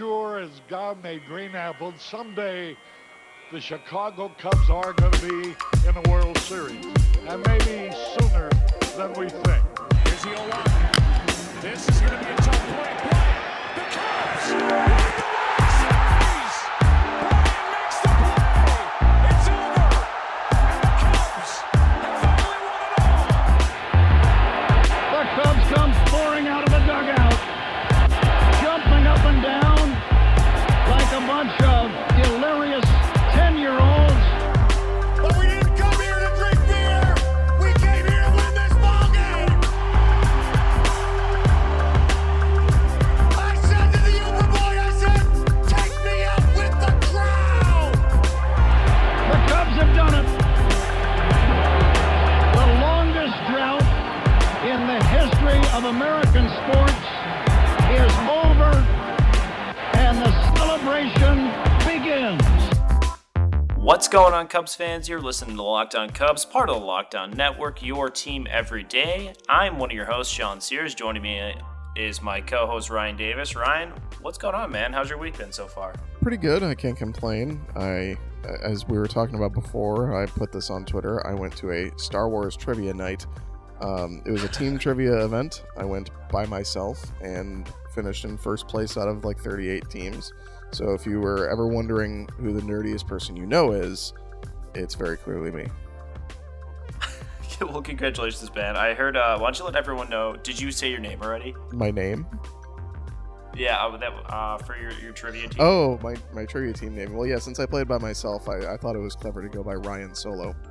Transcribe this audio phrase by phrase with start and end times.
[0.00, 2.74] sure as God made green apples, someday
[3.52, 5.54] the Chicago Cubs are going to be
[5.86, 6.86] in the World Series,
[7.28, 8.48] and maybe sooner
[8.96, 9.62] than we think.
[10.06, 12.39] Here's the 0 This is going to be
[63.90, 65.08] What's going on, Cubs fans?
[65.08, 68.84] You're listening to Locked On Cubs, part of the Locked On Network, your team every
[68.84, 69.34] day.
[69.48, 70.94] I'm one of your hosts, Sean Sears.
[70.94, 71.54] Joining me
[71.96, 73.56] is my co host, Ryan Davis.
[73.56, 74.92] Ryan, what's going on, man?
[74.92, 75.96] How's your week been so far?
[76.22, 76.62] pretty good.
[76.62, 77.60] I can't complain.
[77.74, 78.16] I,
[78.62, 81.26] as we were talking about before, I put this on Twitter.
[81.26, 83.26] I went to a Star Wars trivia night.
[83.80, 85.64] Um, it was a team trivia event.
[85.76, 90.32] I went by myself and finished in first place out of like 38 teams.
[90.72, 94.12] So if you were ever wondering who the nerdiest person you know is,
[94.74, 95.66] it's very clearly me.
[97.60, 98.76] well, congratulations, man.
[98.76, 100.36] I heard, uh, why don't you let everyone know?
[100.36, 101.54] Did you say your name already?
[101.72, 102.26] My name?
[103.56, 105.60] Yeah, uh, that, uh, for your, your trivia team.
[105.60, 107.14] Oh, my, my trivia team name.
[107.14, 109.64] Well, yeah, since I played by myself, I, I thought it was clever to go
[109.64, 110.54] by Ryan Solo.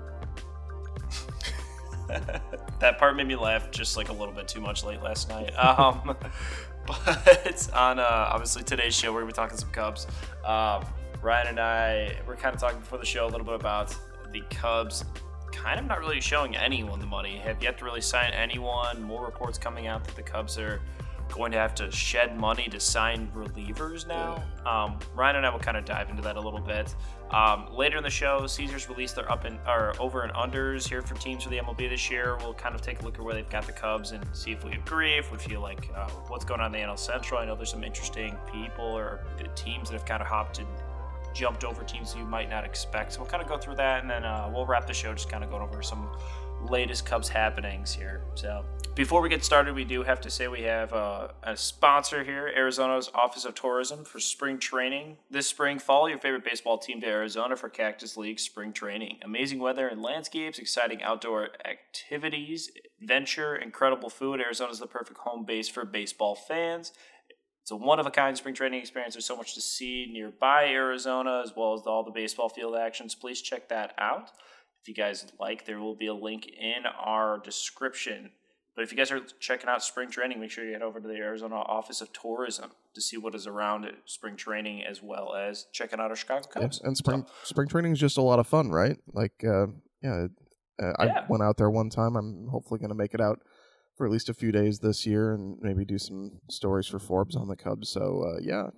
[2.80, 5.52] that part made me laugh just like a little bit too much late last night.
[5.60, 6.16] Um,
[7.06, 10.08] but on uh, obviously today's show, we're gonna be talking some Cubs.
[10.44, 10.84] Um,
[11.22, 13.96] Ryan and I we're kind of talking before the show a little bit about
[14.32, 15.06] the Cubs.
[15.52, 17.38] Kind of not really showing anyone the money.
[17.38, 19.02] Have yet to really sign anyone.
[19.02, 20.82] More reports coming out that the Cubs are
[21.30, 24.44] going to have to shed money to sign relievers now.
[24.66, 26.96] Um, Ryan and I will kind of dive into that a little bit.
[27.32, 31.02] Um, later in the show, Caesars released their up and or over and unders here
[31.02, 32.38] for teams for the MLB this year.
[32.40, 34.64] We'll kind of take a look at where they've got the Cubs and see if
[34.64, 37.40] we agree, if we feel like uh, what's going on in the NL Central.
[37.40, 39.24] I know there's some interesting people or
[39.56, 40.68] teams that have kind of hopped and
[41.34, 43.14] jumped over teams you might not expect.
[43.14, 45.30] So we'll kind of go through that and then uh, we'll wrap the show just
[45.30, 46.10] kind of going over some
[46.68, 48.24] latest Cubs happenings here.
[48.34, 48.66] So
[49.00, 52.52] before we get started, we do have to say we have uh, a sponsor here,
[52.54, 55.16] Arizona's Office of Tourism for spring training.
[55.32, 59.20] This spring, follow your favorite baseball team to Arizona for Cactus League spring training.
[59.24, 62.72] Amazing weather and landscapes, exciting outdoor activities,
[63.02, 64.42] adventure, incredible food.
[64.42, 66.92] Arizona's the perfect home base for baseball fans.
[67.62, 69.14] It's a one of a kind spring training experience.
[69.14, 73.16] There's so much to see nearby Arizona, as well as all the baseball field actions.
[73.16, 74.32] Please check that out.
[74.82, 78.32] If you guys like, there will be a link in our description.
[78.76, 81.08] But if you guys are checking out spring training, make sure you head over to
[81.08, 85.66] the Arizona Office of Tourism to see what is around spring training, as well as
[85.74, 86.80] checking out our Chicago Cubs.
[86.82, 88.98] Yeah, and spring spring training is just a lot of fun, right?
[89.12, 89.68] Like, uh,
[90.02, 90.28] yeah,
[90.82, 91.26] uh, I Yeah.
[91.28, 92.16] went out there one time.
[92.16, 93.42] I'm hopefully going to make it out
[93.98, 97.36] for at least a few days this year, and maybe do some stories for Forbes
[97.36, 97.90] on the Cubs.
[97.90, 98.70] So, uh, yeah,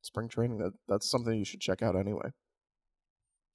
[0.00, 2.30] spring training that that's something you should check out anyway.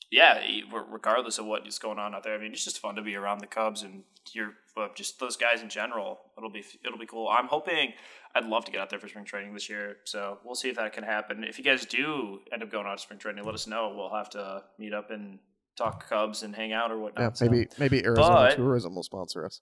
[0.09, 0.42] yeah,
[0.90, 3.16] regardless of what is going on out there, I mean, it's just fun to be
[3.16, 6.20] around the Cubs and you're uh, just those guys in general.
[6.38, 7.28] It'll be it'll be cool.
[7.30, 7.94] I'm hoping
[8.36, 10.76] I'd love to get out there for spring training this year, so we'll see if
[10.76, 11.44] that can happen.
[11.44, 13.94] If you guys do end up going out to spring training, let us know.
[13.96, 15.40] We'll have to meet up and
[15.78, 17.22] talk Cubs and hang out or whatnot.
[17.24, 19.62] Yeah, so- maybe maybe Arizona But- Tourism will sponsor us.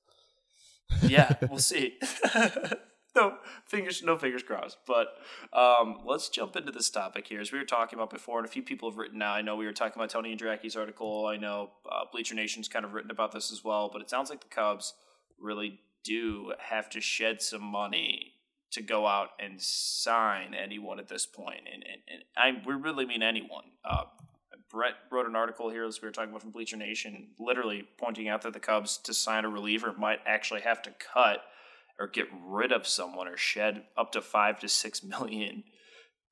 [1.01, 1.97] yeah, we'll see.
[3.21, 4.77] no fingers, no fingers crossed.
[4.85, 5.07] But
[5.53, 7.39] um, let's jump into this topic here.
[7.39, 9.33] As we were talking about before, and a few people have written now.
[9.33, 11.25] I know we were talking about Tony and Andracki's article.
[11.25, 13.89] I know uh, Bleacher Nation's kind of written about this as well.
[13.91, 14.93] But it sounds like the Cubs
[15.39, 18.33] really do have to shed some money
[18.71, 21.27] to go out and sign anyone at this.
[21.37, 23.63] And, and, and I we really mean anyone.
[23.83, 24.03] Uh,
[24.69, 28.27] Brett wrote an article here as we were talking about from Bleacher Nation, literally pointing
[28.27, 31.43] out that the Cubs to sign a reliever might actually have to cut
[31.99, 35.63] or get rid of someone or shed up to five to six million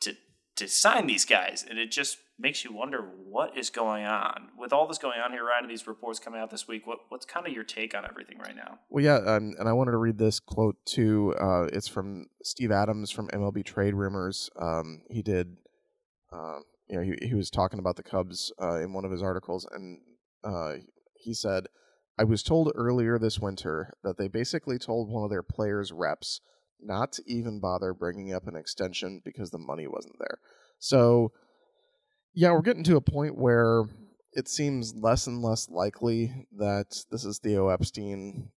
[0.02, 0.16] to
[0.56, 4.74] to sign these guys, and it just makes you wonder what is going on with
[4.74, 5.44] all this going on here.
[5.44, 6.86] Ryan, and these reports coming out this week.
[6.86, 8.80] What what's kind of your take on everything right now?
[8.90, 11.34] Well, yeah, um, and I wanted to read this quote too.
[11.40, 14.50] Uh, it's from Steve Adams from MLB Trade Rumors.
[14.60, 15.58] Um, he did,
[16.32, 19.24] uh, you know, he, he was talking about the Cubs uh, in one of his
[19.24, 20.00] articles, and
[20.44, 20.74] uh,
[21.16, 21.68] he said,
[22.18, 26.42] "I was told earlier this winter that they basically told one of their players' reps
[26.80, 30.40] not to even bother bringing up an extension because the money wasn't there.
[30.80, 31.32] So,
[32.34, 33.86] yeah, we're getting to a point where
[34.34, 38.50] it seems less and less likely that this is Theo Epstein,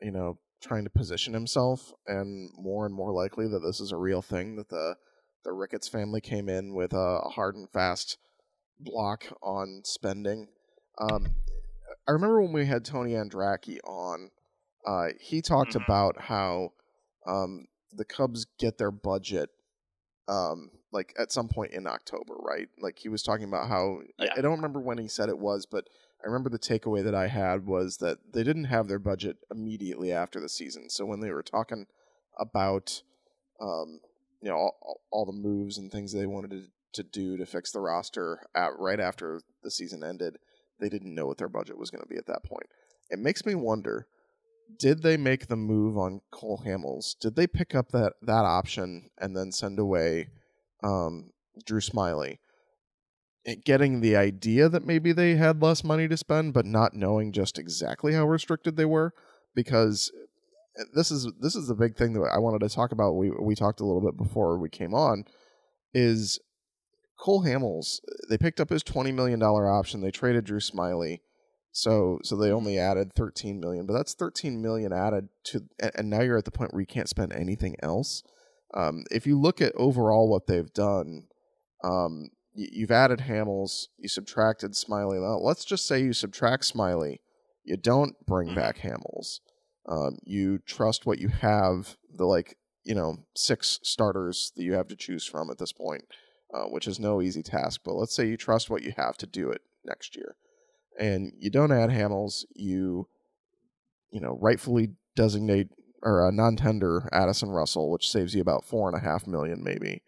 [0.00, 3.96] you know, trying to position himself, and more and more likely that this is a
[3.96, 4.96] real thing that the
[5.44, 8.16] the Ricketts family came in with a hard and fast
[8.78, 10.46] block on spending.
[10.98, 11.34] Um,
[12.08, 14.30] I remember when we had Tony Andracki on,
[14.86, 15.84] uh, he talked Mhm.
[15.84, 16.72] about how
[17.26, 19.50] um, the Cubs get their budget
[20.28, 22.68] um, like at some point in October, right?
[22.78, 24.32] Like he was talking about how I- Yeah.
[24.36, 25.88] I, don't remember when he said it was, but
[26.22, 30.12] I remember the takeaway that I had was that they didn't have their budget immediately
[30.12, 30.90] after the season.
[30.90, 31.86] So when they were talking
[32.38, 33.02] about
[33.60, 34.00] um,
[34.40, 37.44] you know all, all- all the moves and things they wanted to, to do to
[37.46, 40.38] fix the roster at right after the season ended,
[40.82, 42.66] they didn't know what their budget was going to be at that point.
[43.08, 44.06] It makes me wonder
[44.78, 47.14] did they make the move on Cole Hamels?
[47.18, 50.28] Did they pick up that that option and then send away
[50.82, 51.30] um,
[51.64, 52.38] Drew Smyly?
[53.64, 57.58] Getting the idea that maybe they had less money to spend, but not knowing just
[57.58, 59.12] exactly how restricted they were,
[59.54, 60.12] because
[60.78, 63.12] uh, this is this is the big thing that I wanted to talk about.
[63.12, 65.24] We we talked a little bit before we came on,
[65.92, 66.38] is
[67.22, 68.00] Cole Hamels.
[68.28, 70.00] They picked up his twenty million dollar option.
[70.00, 71.20] They traded Drew Smyly.
[71.70, 75.60] So so they only added 13 million, but that's 13 million added to
[75.96, 78.22] and, now you're at the point where you can't spend anything else.
[78.74, 81.28] Um, if you look at overall what they've done,
[81.82, 85.20] um, you've added Hamels, you subtracted Smyly.
[85.20, 87.20] Now, let's just say you subtract Smyly,
[87.64, 88.54] you don't bring Mhm.
[88.54, 89.40] back Hamels.
[89.86, 94.88] Um, you trust what you have, the like you know six starters that you have
[94.88, 96.04] to choose from at this point,
[96.52, 97.82] uh, which is no easy task.
[97.84, 100.36] But let's say you trust what you have to do it next year
[100.98, 103.08] and you don't add Hamels, you
[104.10, 105.68] you know rightfully designate
[106.02, 110.02] or a non-tender Addison Russell, which saves you about four and a half million maybe.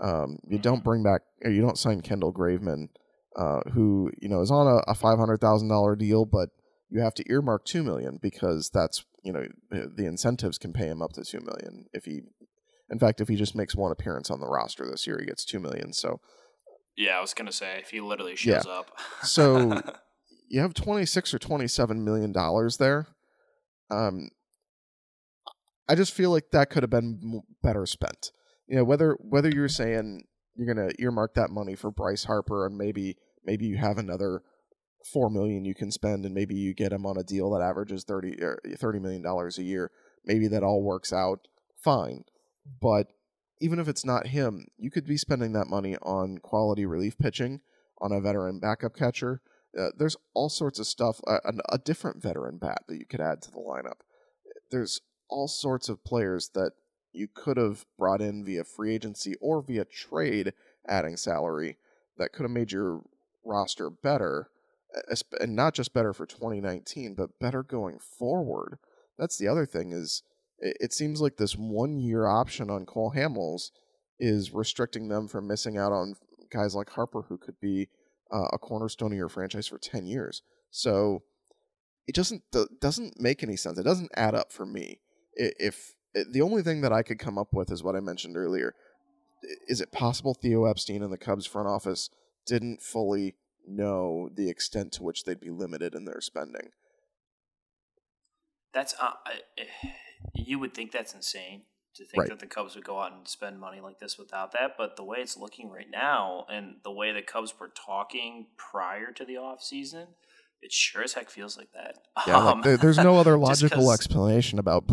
[0.00, 2.88] Um, you don't bring back or you don't sign Kendall Graveman,
[3.36, 6.50] uh, who you know is on a, a five hundred thousand dollar deal, but
[6.88, 11.02] you have to earmark two million because that's you know the incentives can pay him
[11.02, 12.22] up to two million if he.
[12.92, 15.44] In fact, if he just makes one appearance on the roster this year, he gets
[15.44, 15.92] two million.
[15.92, 16.20] So
[16.96, 18.72] Yeah, I was gonna say if he literally shows Yeah.
[18.72, 18.96] up.
[19.22, 19.80] So-
[20.48, 23.06] you have 26 or 27 million dollars there
[23.90, 24.28] um
[25.88, 28.32] i just feel like that could have been better spent
[28.66, 30.22] you know whether whether you're saying
[30.54, 34.42] you're going to earmark that money for Bryce Harper and maybe maybe you have another
[35.10, 38.04] 4 million you can spend and maybe you get him on a deal that averages
[38.04, 39.90] 30 or 30 million dollars a year
[40.26, 41.48] maybe that all works out
[41.82, 42.24] fine
[42.80, 43.12] but
[43.60, 47.60] even if it's not him you could be spending that money on quality relief pitching
[48.00, 49.40] on a veteran backup catcher
[49.78, 51.20] uh, there's all sorts of stuff.
[51.26, 54.00] An- a different veteran bat that you could add to the lineup.
[54.70, 56.72] There's all sorts of players that
[57.12, 60.52] you could have brought in via free agency or via trade,
[60.86, 61.78] adding salary
[62.18, 63.02] that could have made your
[63.44, 64.48] roster better,
[65.40, 68.78] and not just better for 2019, but better going forward.
[69.18, 70.22] That's the other thing is
[70.80, 73.70] it, seems like this one year option on Cole Hamels
[74.18, 76.14] is restricting them from missing out on
[76.50, 77.88] guys like Harper who could be
[78.32, 80.42] uh, a cornerstone of your franchise for 10 years.
[80.70, 81.22] So
[82.06, 82.42] it doesn't
[82.80, 83.78] doesn't make any sense.
[83.78, 85.00] It doesn't add up for me.
[85.40, 85.94] I- If
[86.30, 88.74] the only thing that I could come up with is what I mentioned earlier,
[89.68, 92.10] is it possible Theo Epstein and the Cubs front office
[92.46, 93.34] didn't fully
[93.66, 96.70] know the extent to which they'd be limited in their spending?
[98.74, 99.64] That's uh, I-
[100.34, 101.62] you would think that's insane
[101.94, 102.28] to think Right.
[102.30, 104.76] that the Cubs would go out and spend money like this without that.
[104.78, 109.12] But the way it's looking right now, and the way the Cubs were talking prior
[109.12, 110.06] to the offseason,
[110.62, 111.98] it sure as heck feels like that.
[112.26, 114.84] Yeah, Um, there, there's no other logical explanation about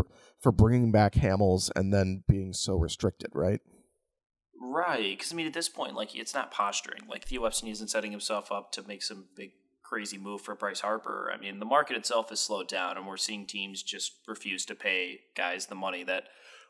[0.42, 3.62] for bringing back Hamels and then being so restricted, right?
[4.62, 7.02] Right, because I mean, at this point, like it's not posturing.
[7.08, 9.52] Like Theo Epstein isn't setting himself up to make some big
[9.90, 11.32] crazy move for Bryce Harper.
[11.34, 14.76] I mean, the market itself has slowed down, and we're seeing teams just refuse to
[14.76, 16.26] pay guys the money that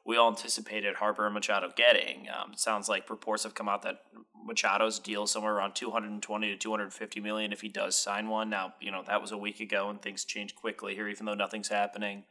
[0.06, 2.28] we all anticipated Harper and Machado getting.
[2.30, 4.04] Um, sounds like reports have come out that
[4.48, 8.50] Machado's deal somewhere around 220 to 250 million if he does sign one.
[8.50, 11.34] Now, you know that was a week ago, and things change quickly here, even though
[11.34, 12.24] nothing's happening.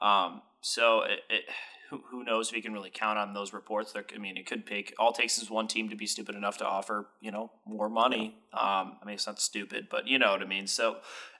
[0.00, 1.44] Um, so it, it,
[1.90, 3.92] who, who knows if we can really count on those reports?
[3.92, 6.34] There, I mean, it could take all it takes is one team to be stupid
[6.34, 8.38] enough to offer, you know, more money.
[8.52, 10.66] Um, I mean, it's not stupid, but you know what I mean.
[10.66, 10.98] So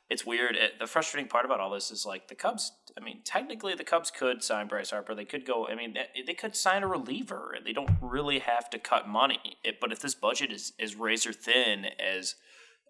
[0.08, 0.54] it's weird.
[0.56, 2.72] It, the frustrating part about all this is like the Cubs.
[2.96, 5.14] I mean, technically, the Cubs could sign Bryce Harper.
[5.14, 5.66] They could go.
[5.66, 7.52] I mean, they, they could sign a reliever.
[7.56, 9.58] And they don't really have to cut money.
[9.64, 12.36] It, but if this budget is is razor thin as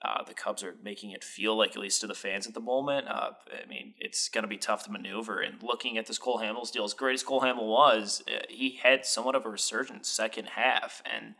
[0.02, 2.60] uh, the Cubs are making it feel like, at least to the fans at the
[2.60, 3.08] moment.
[3.08, 5.40] Uh, I mean, it's going to be tough to maneuver.
[5.40, 8.78] And looking at this Cole Hamels deal, as great as Cole Hamel was, uh, he
[8.82, 11.02] had somewhat of a resurgence second half.
[11.04, 11.34] And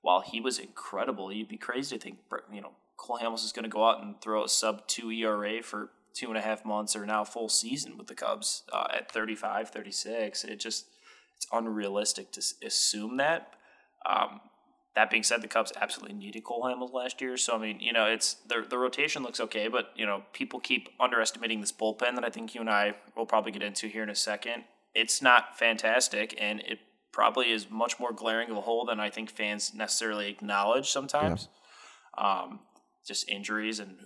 [0.00, 2.18] while he was incredible, you'd be crazy to think,
[2.52, 5.62] you know, Cole Hamels is going to go out and throw a sub two ERA
[5.62, 9.12] for two and a half months or now full season with the Cubs uh, at
[9.12, 10.44] 35, 36.
[10.44, 10.86] It just,
[11.36, 13.54] it's unrealistic to assume that.
[14.04, 14.40] Um,
[14.98, 17.36] that being said, the Cubs absolutely needed Cole Hamels last year.
[17.36, 20.58] So I mean, you know, it's the the rotation looks okay, but you know, people
[20.58, 24.02] keep underestimating this bullpen that I think you and I will probably get into here
[24.02, 24.64] in a second.
[24.96, 26.80] It's not fantastic, and it
[27.12, 31.46] probably is much more glaring of a hole than I think fans necessarily acknowledge sometimes.
[32.18, 32.42] Yeah.
[32.42, 32.60] Um,
[33.06, 33.98] just injuries and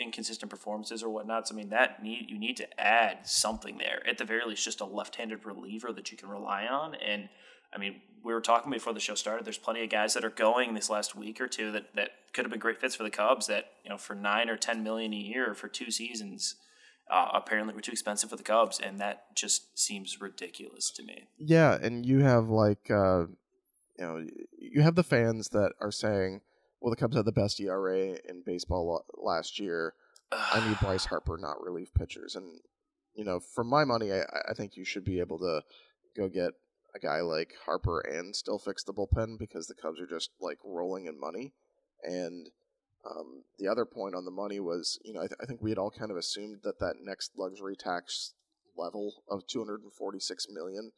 [0.00, 1.48] inconsistent performances or whatnot.
[1.48, 4.00] So, I mean, that need you need to add something there.
[4.08, 6.94] At the very least, just a left-handed reliever that you can rely on.
[6.94, 7.30] And
[7.76, 9.44] I mean, we were talking before the show started.
[9.44, 12.44] There's plenty of guys that are going this last week or two that, that could
[12.44, 13.46] have been great fits for the Cubs.
[13.46, 16.56] That you know, for nine or ten million a year for two seasons,
[17.10, 21.28] uh, apparently were too expensive for the Cubs, and that just seems ridiculous to me.
[21.38, 23.26] Yeah, and you have like, uh,
[23.98, 24.26] you know,
[24.58, 26.40] you have the fans that are saying,
[26.80, 29.94] "Well, the Cubs had the best ERA in baseball last year.
[30.32, 32.58] I need Bryce Harper, not relief pitchers." And
[33.14, 35.62] you know, for my money, I, I think you should be able to
[36.16, 36.54] go get
[36.96, 40.58] a guy like Harper and still fix the bullpen because the Cubs are just like
[40.64, 41.52] rolling in money.
[42.02, 42.48] And
[43.08, 45.70] um, the other point on the money was, you know, I, th- I, think we
[45.70, 48.34] had all kind of assumed that that next luxury tax
[48.76, 50.92] level of 246 million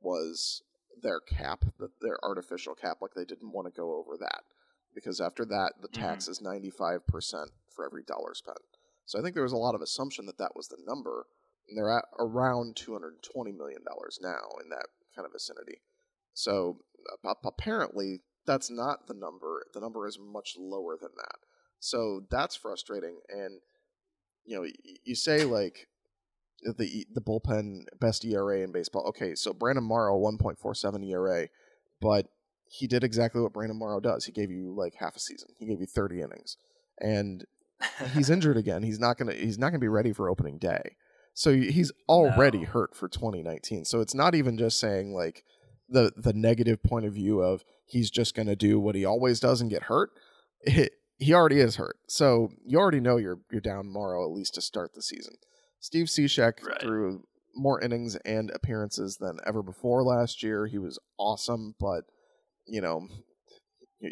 [0.00, 0.62] was
[1.02, 2.98] their cap, that their artificial cap.
[3.00, 4.42] Like they didn't want to go over that
[4.94, 6.02] because after that, the mm-hmm.
[6.02, 7.00] tax is 95%
[7.74, 8.58] for every dollar spent.
[9.06, 11.26] So I think there was a lot of assumption that that was the number.
[11.68, 13.82] And they're at around $220 million
[14.22, 15.80] now in that kind of vicinity.
[16.34, 16.78] So
[17.24, 19.66] uh, apparently, that's not the number.
[19.74, 21.38] The number is much lower than that.
[21.80, 23.18] So that's frustrating.
[23.28, 23.60] And
[24.44, 24.66] you know,
[25.04, 25.88] you say like
[26.62, 29.06] the the bullpen best ERA in baseball.
[29.08, 31.48] Okay, so Brandon Morrow 1.47 ERA,
[32.00, 32.28] but
[32.68, 34.24] he did exactly what Brandon Morrow does.
[34.24, 35.50] He gave you like half a season.
[35.58, 36.56] He gave you 30 innings,
[37.00, 37.44] and
[38.14, 38.82] he's injured again.
[38.82, 40.96] He's not gonna he's not gonna be ready for opening day.
[41.36, 42.64] So he's already no.
[42.64, 43.84] hurt for 2019.
[43.84, 45.44] So it's not even just saying like
[45.86, 49.38] the the negative point of view of he's just going to do what he always
[49.38, 50.10] does and get hurt.
[50.62, 51.98] It, he already is hurt.
[52.08, 55.34] So you already know you're you're down Morrow at least to start the season.
[55.78, 56.80] Steve Cishek right.
[56.80, 57.24] threw
[57.54, 60.66] more innings and appearances than ever before last year.
[60.66, 62.04] He was awesome, but
[62.66, 63.08] you know,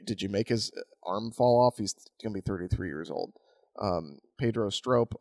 [0.04, 0.70] did you make his
[1.02, 1.78] arm fall off?
[1.78, 3.32] He's going to be 33 years old.
[3.80, 5.14] Um, Pedro Strop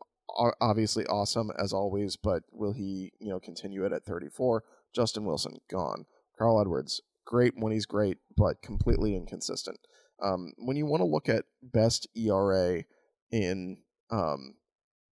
[0.62, 4.64] obviously awesome as always, but will he, you know, continue it at 34?
[4.94, 6.06] Justin Wilson gone.
[6.38, 9.80] Carl Edwards great when he's great, but completely inconsistent.
[10.22, 12.84] Um, when you want to look at best ERA
[13.32, 13.78] in
[14.12, 14.56] um,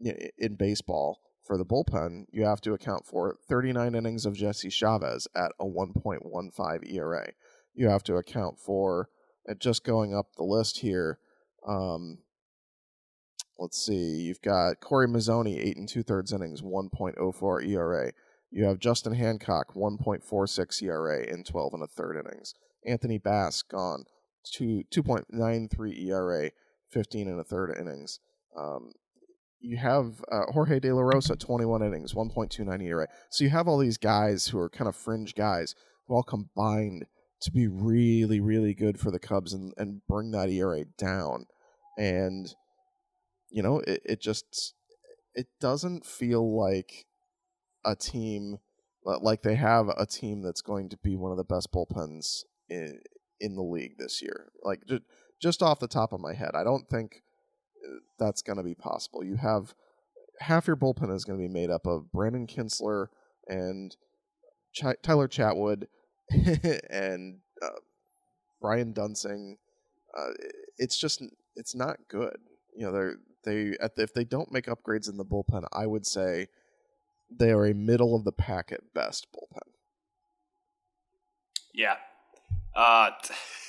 [0.00, 5.26] in baseball for the bullpen, you have to account for 39 innings of Jesse Chavez
[5.34, 7.32] at a 1.15 ERA.
[7.74, 9.08] You have to account for
[9.58, 11.18] just going up the list here.
[11.66, 12.18] Um,
[13.60, 18.12] let's see, you've got Cory Mazzoni, eight and two thirds innings, 1.04 ERA.
[18.50, 22.54] You have Justin Hancock, 1.46 ERA in 12 and a third innings.
[22.84, 24.04] Anthony Bass gone,
[24.44, 26.50] two 2.93 ERA,
[26.88, 28.18] 15 and a third innings.
[28.58, 28.92] Um,
[29.60, 33.06] you have uh, Jorge De La Rosa, 21 innings, 1.29 ERA.
[33.28, 35.74] So you have all these guys who are kind of fringe guys
[36.06, 37.04] who all combined
[37.42, 41.46] to be really, really good for the Cubs and, and bring that ERA down.
[41.98, 42.54] And
[43.50, 44.74] you know, it, it just
[45.34, 47.06] it doesn't feel like
[47.84, 48.58] a team
[49.04, 53.00] like they have a team that's going to be one of the best bullpens in
[53.40, 54.50] in the league this year.
[54.62, 55.02] Like just
[55.40, 57.22] just off the top of my head, I don't think
[57.84, 59.24] uh, that's going to be possible.
[59.24, 59.74] You have
[60.40, 63.06] half your bullpen is going to be made up of Brandon Kintzler
[63.48, 63.96] and
[64.72, 65.86] Ch- Tyler Chatwood
[66.90, 67.80] and uh,
[68.60, 69.56] Brian Duensing.
[70.16, 70.32] Uh,
[70.76, 71.22] it's just
[71.56, 72.36] it's not good.
[72.76, 76.48] You know, they're they if they don't make upgrades in the bullpen, I would say
[77.30, 79.68] they are a middle of the pack at best bullpen.
[81.72, 81.96] Yeah.
[82.74, 83.10] Uh,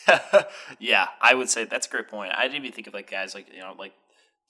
[0.80, 2.34] yeah, I would say that's a great point.
[2.36, 3.94] I didn't even think of like guys like you know like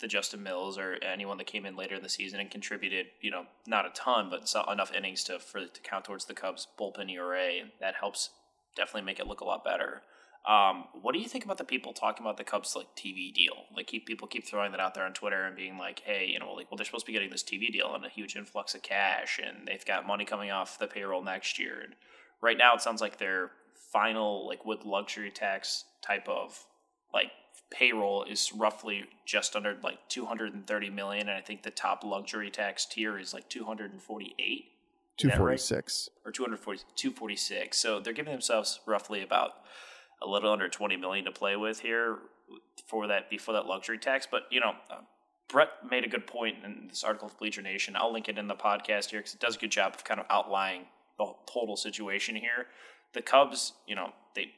[0.01, 3.31] the Justin Mills or anyone that came in later in the season and contributed, you
[3.31, 6.67] know, not a ton, but saw enough innings to for to count towards the Cubs
[6.79, 7.59] bullpen ERA.
[7.61, 8.31] And that helps
[8.75, 10.01] definitely make it look a lot better.
[10.47, 13.65] Um, what do you think about the people talking about the Cubs like TV deal?
[13.75, 16.39] Like, keep people keep throwing that out there on Twitter and being like, "Hey, you
[16.39, 18.73] know, like, well, they're supposed to be getting this TV deal and a huge influx
[18.73, 21.95] of cash, and they've got money coming off the payroll next year." And
[22.41, 23.51] right now, it sounds like their
[23.91, 26.65] final, like, with luxury tax type of
[27.13, 27.31] like
[27.69, 32.85] payroll is roughly just under like 230 million and I think the top luxury tax
[32.85, 34.71] tier is like 248
[35.17, 36.29] 246 right?
[36.29, 37.77] or 240, 246.
[37.77, 39.51] So they're giving themselves roughly about
[40.21, 42.19] a little under 20 million to play with here
[42.87, 44.27] for that before that luxury tax.
[44.29, 45.01] But you know, uh,
[45.49, 47.95] Brett made a good point in this article of Bleacher Nation.
[47.95, 50.19] I'll link it in the podcast here because it does a good job of kind
[50.19, 50.85] of outlining
[51.17, 52.67] the total situation here.
[53.13, 54.51] The Cubs, you know, they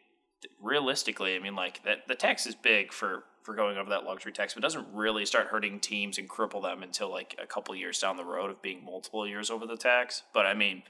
[0.61, 4.31] realistically, I mean, like that the tax is big for for going over that luxury
[4.31, 7.99] tax, but doesn't really start hurting teams and cripple them until like a couple years
[7.99, 10.23] down the road of being multiple years over the tax.
[10.33, 10.83] But I mean,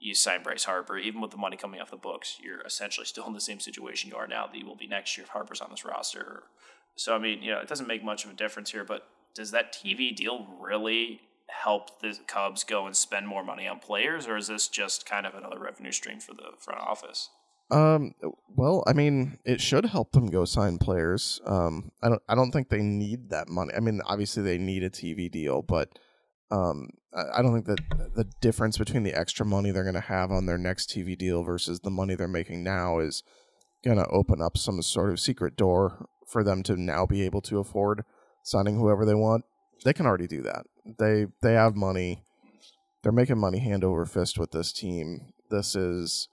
[0.00, 3.26] you sign Bryce Harper, even with the money coming off the books, you're essentially still
[3.26, 5.60] in the same situation you are now that you will be next year if Harper's
[5.60, 6.44] on this roster.
[6.96, 8.84] So I mean, you know, it doesn't make much of a difference here.
[8.84, 13.78] But does that TV deal really help the Cubs go and spend more money on
[13.78, 17.28] players, or is this just kind of another revenue stream for the front office?
[17.70, 18.14] Um.
[18.56, 21.40] Well, I mean, it should help them go sign players.
[21.44, 21.92] Um.
[22.02, 22.22] I don't.
[22.26, 23.72] I don't think they need that money.
[23.76, 25.90] I mean, obviously they need a TV deal, but
[26.50, 30.30] um, I don't think that the difference between the extra money they're going to have
[30.30, 33.22] on their next TV deal versus the money they're making now is
[33.84, 37.40] going to open up some sort of secret door for them to now be able
[37.42, 38.04] to afford
[38.42, 39.44] signing whoever they want.
[39.84, 40.66] They can already do that.
[40.98, 42.22] They they have money.
[43.02, 45.32] They're making money hand over fist with this team.
[45.50, 46.28] This is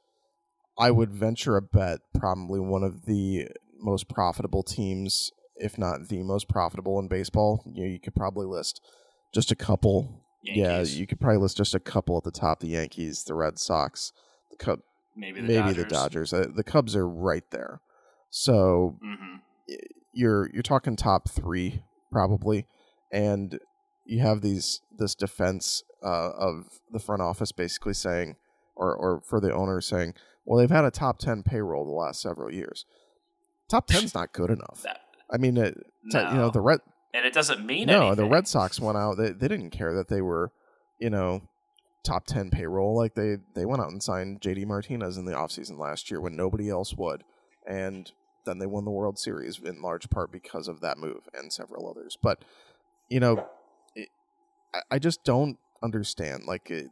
[0.78, 3.48] I would venture a bet probably one of the
[3.80, 7.64] most profitable teams, if not the most profitable in baseball.
[7.66, 8.82] You, know, you could probably list
[9.34, 10.24] just a couple.
[10.44, 10.94] Yankees.
[10.94, 13.60] Yeah, you could probably list just a couple at the top: the Yankees, the Red
[13.60, 14.14] Sox,
[14.52, 14.84] the Cubs,
[15.16, 15.84] maybe the maybe Dodgers.
[15.84, 16.34] the Dodgers.
[16.34, 17.82] Uh, the Cubs are right there.
[18.30, 19.36] So hmm
[20.14, 22.66] you're you're talking top three probably,
[23.12, 23.60] and
[24.06, 28.36] you have these this defense uh, of the front office basically saying,
[28.76, 30.14] or or for the owner saying,
[30.46, 32.86] well, they've had a top ten payroll the last several years.
[33.70, 34.82] Top ten's not good enough.
[34.84, 35.76] That, I mean, it,
[36.10, 36.80] t- you know the red
[37.14, 38.26] and it doesn't mean no anything.
[38.26, 39.18] the Red Sox went out.
[39.18, 40.52] They they didn't care that they were,
[41.00, 41.42] you know.
[42.04, 45.78] Top ten payroll, like they they went out and signed JD Martinez in the offseason
[45.78, 47.26] last year when nobody else would,
[47.68, 48.10] and
[48.46, 51.90] then they won the World Series in large part because of that move and several
[51.90, 52.18] others.
[52.22, 52.46] But
[53.10, 53.46] you know,
[53.94, 54.08] it,
[54.74, 56.44] I, I just don't understand.
[56.48, 56.88] Like it,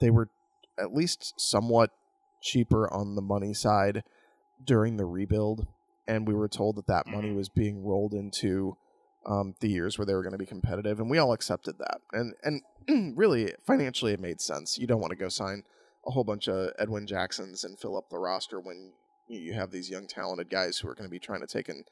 [0.00, 0.28] they were
[0.78, 1.90] at least somewhat
[2.40, 4.04] cheaper on the money side
[4.64, 5.66] during the rebuild,
[6.06, 7.36] and we were told that that money mm-hmm.
[7.36, 8.76] was being rolled into
[9.26, 11.98] um, the years where they were going to be competitive, and we all accepted that.
[12.12, 12.34] And
[12.88, 14.78] and really, financially, it made sense.
[14.78, 15.62] You don't want to go sign
[16.06, 18.92] a whole bunch of Edwin Jacksons and fill up the roster when
[19.28, 21.84] you have these young talented guys who are going to be trying to take in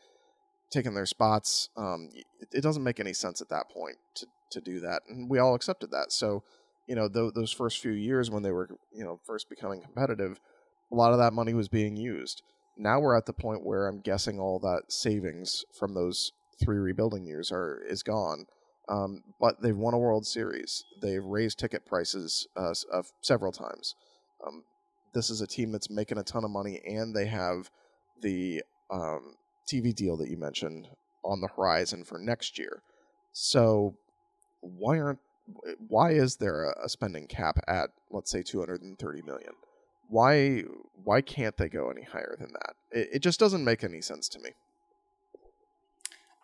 [0.71, 1.69] taking their spots.
[1.77, 5.29] Um, it, it doesn't make any sense at that point to to do that, and
[5.29, 6.13] we all accepted that.
[6.13, 6.45] So,
[6.87, 10.41] you know, tho- those first few years when they were you know first becoming competitive,
[10.91, 12.43] a lot of that money was being used.
[12.79, 17.27] Now we're at the point where I'm guessing all that savings from those three rebuilding
[17.27, 18.47] years are is gone.
[18.89, 20.85] Um, but they've won a World Series.
[21.03, 23.97] They've raised ticket prices uh, uh, several times.
[24.47, 24.63] Um,
[25.13, 27.71] this is a team that's making a ton of money, and they have
[28.23, 29.35] the um,
[29.67, 30.89] TV deal that you mentioned
[31.25, 32.83] on the horizon for next year.
[33.33, 33.97] So
[34.61, 35.19] why aren't
[35.89, 39.53] why is there a, a spending cap at let's say 230 million?
[40.09, 40.63] Why
[41.03, 42.75] why can't they go any higher than that?
[42.91, 44.51] It, it just doesn't make any sense to me.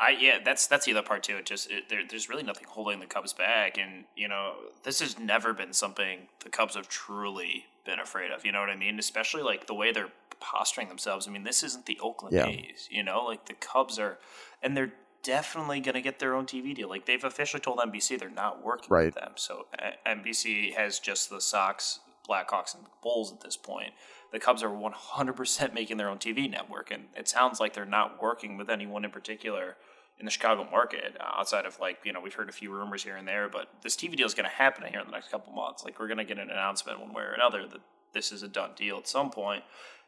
[0.03, 1.37] I yeah, that's that's the other part too.
[1.37, 4.99] It just it, there, there's really nothing holding the Cubs back, and you know this
[5.01, 8.45] has never been something the Cubs have truly been afraid of.
[8.45, 8.99] You know what I mean?
[8.99, 10.11] Especially like the way they're
[10.41, 11.29] posturing themselves.
[11.29, 12.47] I mean, this isn't the Oakland Yeah.
[12.47, 12.89] A's.
[12.91, 14.19] You know, like the Cubs are,
[14.61, 16.89] and they're definitely going to get their own TV deal.
[16.89, 19.05] Like they've officially told NBC they're not working Right.
[19.07, 19.33] with them.
[19.37, 19.67] So
[20.05, 23.93] NBC has just the Sox, Blackhawks, and Bulls at this point.
[24.33, 28.21] The Cubs are 100% making their own TV network, and it sounds like they're not
[28.21, 29.77] working with anyone in particular
[30.23, 33.03] in the Chicago market uh, outside of like you know we've heard a few rumors
[33.03, 35.33] here and there, but this TV deal is going to happen here in the next
[35.33, 35.85] couple months.
[35.85, 37.81] Like we're going to get an announcement one way or another that
[38.15, 39.65] this is a done deal at some point.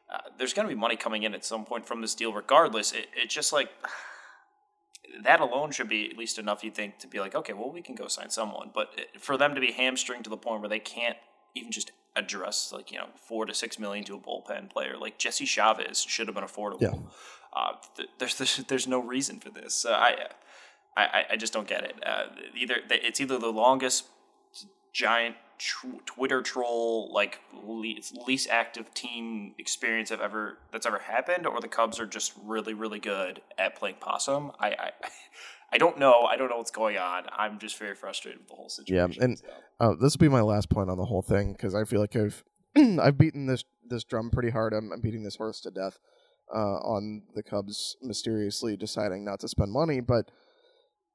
[0.09, 2.93] Uh, there's going to be money coming in at some point from this deal, regardless.
[2.93, 3.71] It, it just like
[5.25, 7.83] that alone should be at least enough, you think, to be like, okay, well, we
[7.83, 8.71] can go sign someone.
[8.73, 11.17] But for them to be hamstringed to the point where they can't
[11.57, 15.19] even just address like you know four to six million to a bullpen player like
[15.19, 16.81] Jesse Chavez should have been affordable.
[16.81, 16.93] Yeah.
[17.55, 19.85] Uh, th- there's, there's there's no reason for this.
[19.85, 20.17] Uh, I,
[20.97, 21.95] I I just don't get it.
[22.05, 24.07] Uh, either it's either the longest
[24.93, 31.47] giant tr- Twitter troll like least, least active team experience I've ever that's ever happened,
[31.47, 34.53] or the Cubs are just really really good at playing possum.
[34.59, 34.91] I I,
[35.73, 36.23] I don't know.
[36.23, 37.25] I don't know what's going on.
[37.37, 39.13] I'm just very frustrated with the whole situation.
[39.19, 39.45] Yeah, and so.
[39.81, 42.17] uh, this will be my last point on the whole thing because I feel like
[42.17, 42.45] I've
[42.77, 44.73] I've beaten this this drum pretty hard.
[44.73, 45.99] I'm, I'm beating this horse to death.
[46.53, 50.01] Uh, on the Cubs mysteriously deciding not to spend money.
[50.01, 50.31] But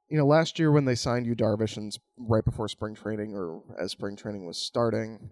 [0.10, 3.62] you know, last year when they signed Yu Darvish and right before spring training or
[3.80, 5.32] as spring training was starting,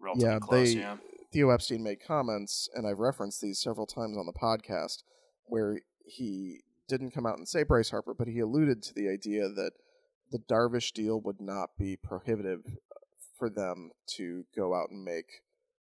[0.00, 0.96] Relatively yeah, close, they yeah.
[1.32, 5.02] Theo Epstein made comments, and I've referenced these several times on the podcast,
[5.44, 9.48] where he didn't come out and say Bryce Harper, but he alluded to the idea
[9.48, 9.72] that
[10.30, 12.62] the Darvish deal would not be prohibitive
[13.38, 15.42] for them to go out and make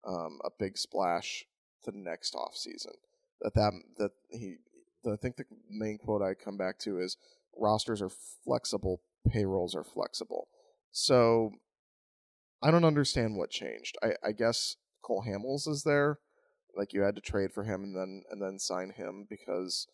[0.07, 1.44] um, a big splash
[1.85, 2.92] the next off season.
[3.40, 4.57] That that that he,
[5.11, 7.16] I think the main quote I come back to is
[7.57, 8.11] rosters are
[8.44, 10.48] flexible, payrolls are flexible.
[10.90, 11.53] So
[12.62, 13.96] I don't understand what changed.
[14.03, 16.18] I, I guess Cole Hamels is there.
[16.77, 19.87] Like you had to trade for him and then and then sign him because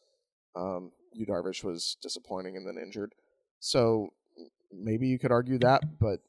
[0.57, 3.15] um Yu Darvish was disappointing and then injured.
[3.61, 4.09] So
[4.73, 6.21] maybe you could argue that, but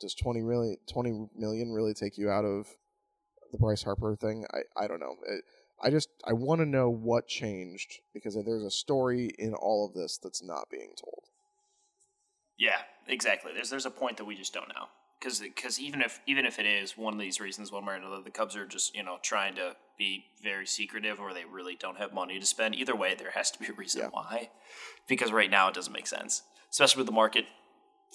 [0.00, 2.66] does 20 really 20 million really take you out of
[3.52, 4.44] the Bryce Harper thing?
[4.52, 5.14] I I don't know.
[5.28, 5.44] It,
[5.82, 9.94] I just I want to know what changed because there's a story in all of
[9.94, 11.24] this that's not being told.
[12.58, 13.52] Yeah, exactly.
[13.54, 14.86] There's there's a point that we just don't know
[15.18, 17.96] because because even if even if it is one of these reasons, one way or
[17.96, 21.76] another, the Cubs are just you know trying to be very secretive, or they really
[21.76, 22.74] don't have money to spend.
[22.74, 24.08] Either way, there has to be a reason Yeah.
[24.08, 24.50] why.
[25.08, 27.46] Because right now it doesn't make sense, especially with the market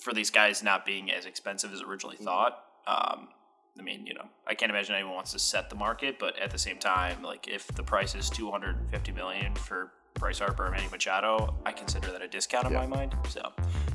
[0.01, 2.63] for these guys not being as expensive as originally thought.
[2.85, 3.29] Um,
[3.79, 6.51] I mean, you know, I can't imagine anyone wants to set the market, but at
[6.51, 10.39] the same time, like if the price is two hundred and fifty million for Bryce
[10.39, 12.79] Harper or Manny Machado, I consider that a discount in Yeah.
[12.79, 13.15] my mind.
[13.29, 13.41] So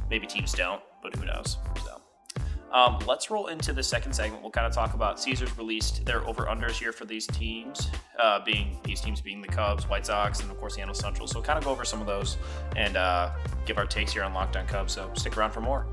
[0.09, 1.59] maybe teams don't, but who knows?
[1.85, 2.01] So.
[2.73, 4.40] Um, let's roll into the second segment.
[4.40, 8.42] We'll kind of talk about Caesars released their over unders here for these teams, uh,
[8.47, 11.27] being these teams being the Cubs, White Sox, and of course the NL Central.
[11.29, 12.38] So we'll kind of go over some of those
[12.77, 13.33] and uh,
[13.66, 14.95] give our takes here on Locked On Cubs.
[14.95, 15.87] So stick around for more.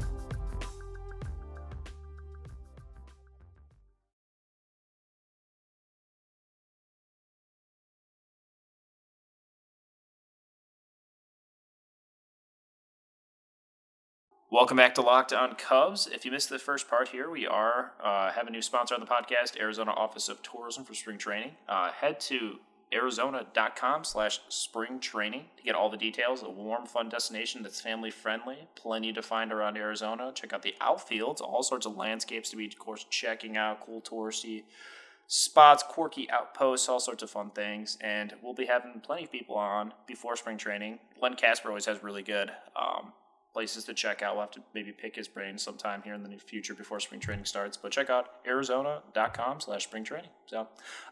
[14.52, 16.08] Welcome back to Locked On Cubs.
[16.08, 19.00] If you missed the first part here, we are uh, have a new sponsor on
[19.00, 21.52] the podcast, Arizona Office of Tourism for Spring Training.
[21.68, 22.58] Uh, head to
[22.92, 26.42] arizona.com slash spring training to get all the details.
[26.42, 28.68] A warm, fun destination that's family friendly.
[28.74, 30.32] Plenty to find around Arizona.
[30.34, 34.02] Check out the outfields, all sorts of landscapes to be, of course, checking out, cool
[34.02, 34.64] touristy
[35.28, 38.00] spots, quirky outposts, all sorts of fun things.
[38.02, 40.98] And we'll be having plenty of people on before spring training.
[41.22, 43.14] Len Kasper always has really good um,
[43.54, 44.36] places to check out.
[44.36, 47.20] We'll have to maybe pick his brain sometime here in the near future before spring
[47.20, 47.78] training starts.
[47.78, 50.30] But check out arizona.com slash spring training.
[50.46, 50.68] So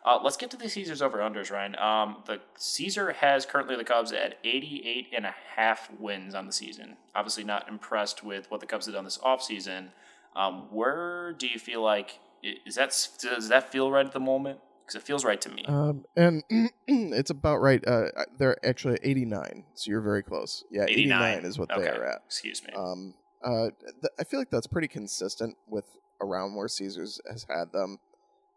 [0.05, 1.77] uh, let's get to the Caesars over unders, Ryan.
[1.77, 6.53] Um, the Caesar has currently the Cubs at 88 and a half wins on the
[6.53, 6.97] season.
[7.15, 9.89] Obviously not impressed with what the Cubs have done this offseason.
[10.35, 14.59] Um, where do you feel like is that does that feel right at the moment?
[14.87, 15.65] Because it feels right to me.
[15.65, 16.43] Um, and
[16.87, 17.85] it's about right.
[17.85, 18.05] Uh,
[18.39, 20.63] they're actually 89, so you're very close.
[20.71, 22.21] Yeah, 89, is what they are at.
[22.25, 22.71] Excuse me.
[22.73, 25.83] Um, uh, th- I feel like that's pretty consistent with
[26.21, 27.99] around where Caesars has had them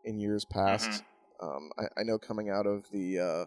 [0.04, 1.02] in years past.
[1.42, 3.46] Um, I, I know coming out of the uh,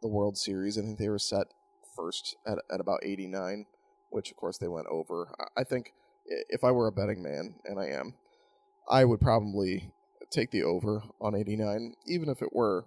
[0.00, 1.48] the World Series, I think they were set
[1.96, 3.66] first at at about 89,
[4.10, 5.28] which of course they went over.
[5.40, 5.92] I, I think
[6.24, 8.14] if I were a betting man, and I am,
[8.88, 9.90] I would probably
[10.32, 12.84] take the over on 89, even if it were,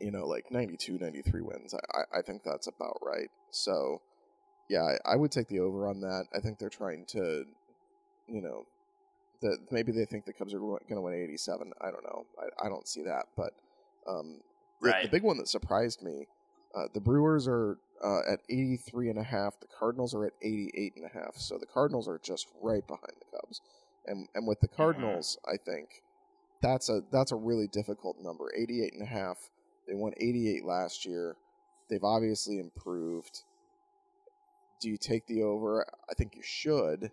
[0.00, 1.74] you know, like 92, 93 wins.
[1.74, 3.28] I, I, I think that's about right.
[3.50, 4.00] So,
[4.68, 6.24] yeah, I, I would take the over on that.
[6.34, 7.44] I think they're trying to,
[8.28, 8.64] you know,
[9.42, 11.72] that maybe they think the Cubs are going to win 87.
[11.80, 12.24] I don't know.
[12.38, 13.26] I, I don't see that.
[13.36, 13.52] But
[14.08, 14.40] um,
[14.80, 16.26] the, the big one that surprised me,
[16.74, 19.60] uh, the Brewers are uh, at 83 and a half.
[19.60, 21.36] The Cardinals are at 88 and a half.
[21.36, 23.60] So the Cardinals are just right behind the Cubs.
[24.06, 26.02] And and with the Cardinals, I think
[26.62, 28.50] that's a that's a really difficult number.
[28.56, 29.38] 88 and a half.
[29.86, 31.36] They won 88 last year.
[31.88, 33.42] They've obviously improved.
[34.80, 35.86] Do you take the over?
[36.10, 37.10] I think you should,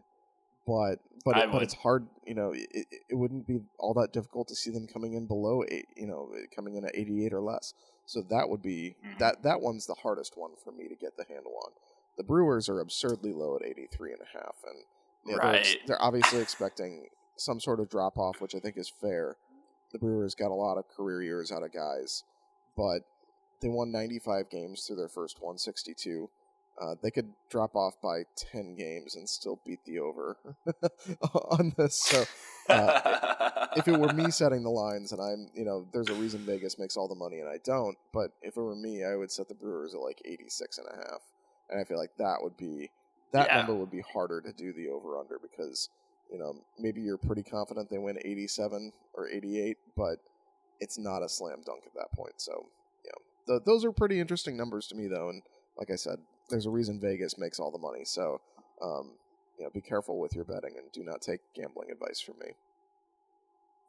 [0.68, 2.08] but but it, but it's hard.
[2.26, 5.28] You know, it, it, it wouldn't be all that difficult to see them coming in
[5.28, 5.88] below eight.
[5.96, 7.74] You know, coming in at 88 or less.
[8.06, 9.20] So that would be Mhm.
[9.20, 11.72] that that one's the hardest one for me to get the handle on.
[12.18, 14.84] The Brewers are absurdly low at 83 and a half, and
[15.26, 18.92] yeah, they're, ex- they're obviously expecting some sort of drop off, which I think is
[19.02, 19.38] fair.
[19.92, 22.24] The Brewers got a lot of career years out of guys,
[22.76, 23.02] but
[23.62, 26.30] they won 95 games through their first 162.
[26.82, 30.38] Uh, they could drop off by 10 games and still beat the over
[31.52, 31.96] on this.
[32.02, 32.26] So
[32.70, 36.40] uh, if it were me setting the lines and I'm, you know, there's a reason
[36.46, 39.32] Vegas makes all the money and I don't, but if it were me, I would
[39.32, 41.22] set the Brewers at like 86 and a half.
[41.70, 42.90] And I feel like that would be,
[43.32, 43.58] that Yeah.
[43.58, 45.90] number would be harder to do the over under because,
[46.34, 50.18] you know, maybe you're pretty confident they win 87 or 88, but
[50.80, 52.34] it's not a slam dunk at that point.
[52.38, 52.66] So,
[53.06, 53.12] yeah,
[53.48, 55.30] th- those are pretty interesting numbers to me, though.
[55.30, 55.44] And
[55.78, 56.18] like I said,
[56.50, 58.04] there's a reason Vegas makes all the money.
[58.04, 58.42] So,
[58.82, 59.12] um,
[59.60, 62.54] you know, be careful with your betting and do not take gambling advice from me.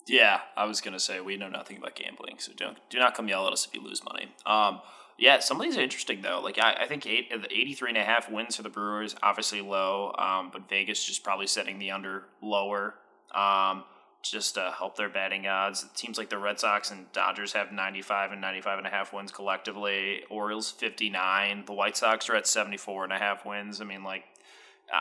[0.06, 3.26] Yeah, I was gonna say we know nothing about gambling, so don't do not come
[3.26, 4.34] yell at us if you lose money.
[4.44, 4.82] Um,
[5.18, 6.40] yeah, some of these are interesting though.
[6.42, 9.60] Like I, I think eight, the 83 and a half wins for the Brewers, obviously
[9.60, 12.94] low, um, but Vegas just probably setting the under lower.
[13.34, 13.84] Um,
[14.24, 15.84] just to help their betting odds.
[15.84, 19.12] It seems like the Red Sox and Dodgers have 95 and 95 and a half
[19.12, 20.22] wins collectively.
[20.30, 21.64] Orioles 59.
[21.66, 23.80] The White Sox are at 74 and a half wins.
[23.80, 24.24] I mean, like,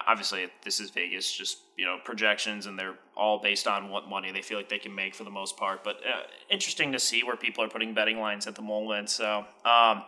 [0.07, 4.31] obviously this is Vegas, just, you know, projections, and they're all based on what money
[4.31, 5.83] they feel like they can make for the most part.
[5.83, 9.09] But uh, interesting to see where people are putting betting lines at the moment.
[9.09, 10.03] So, um,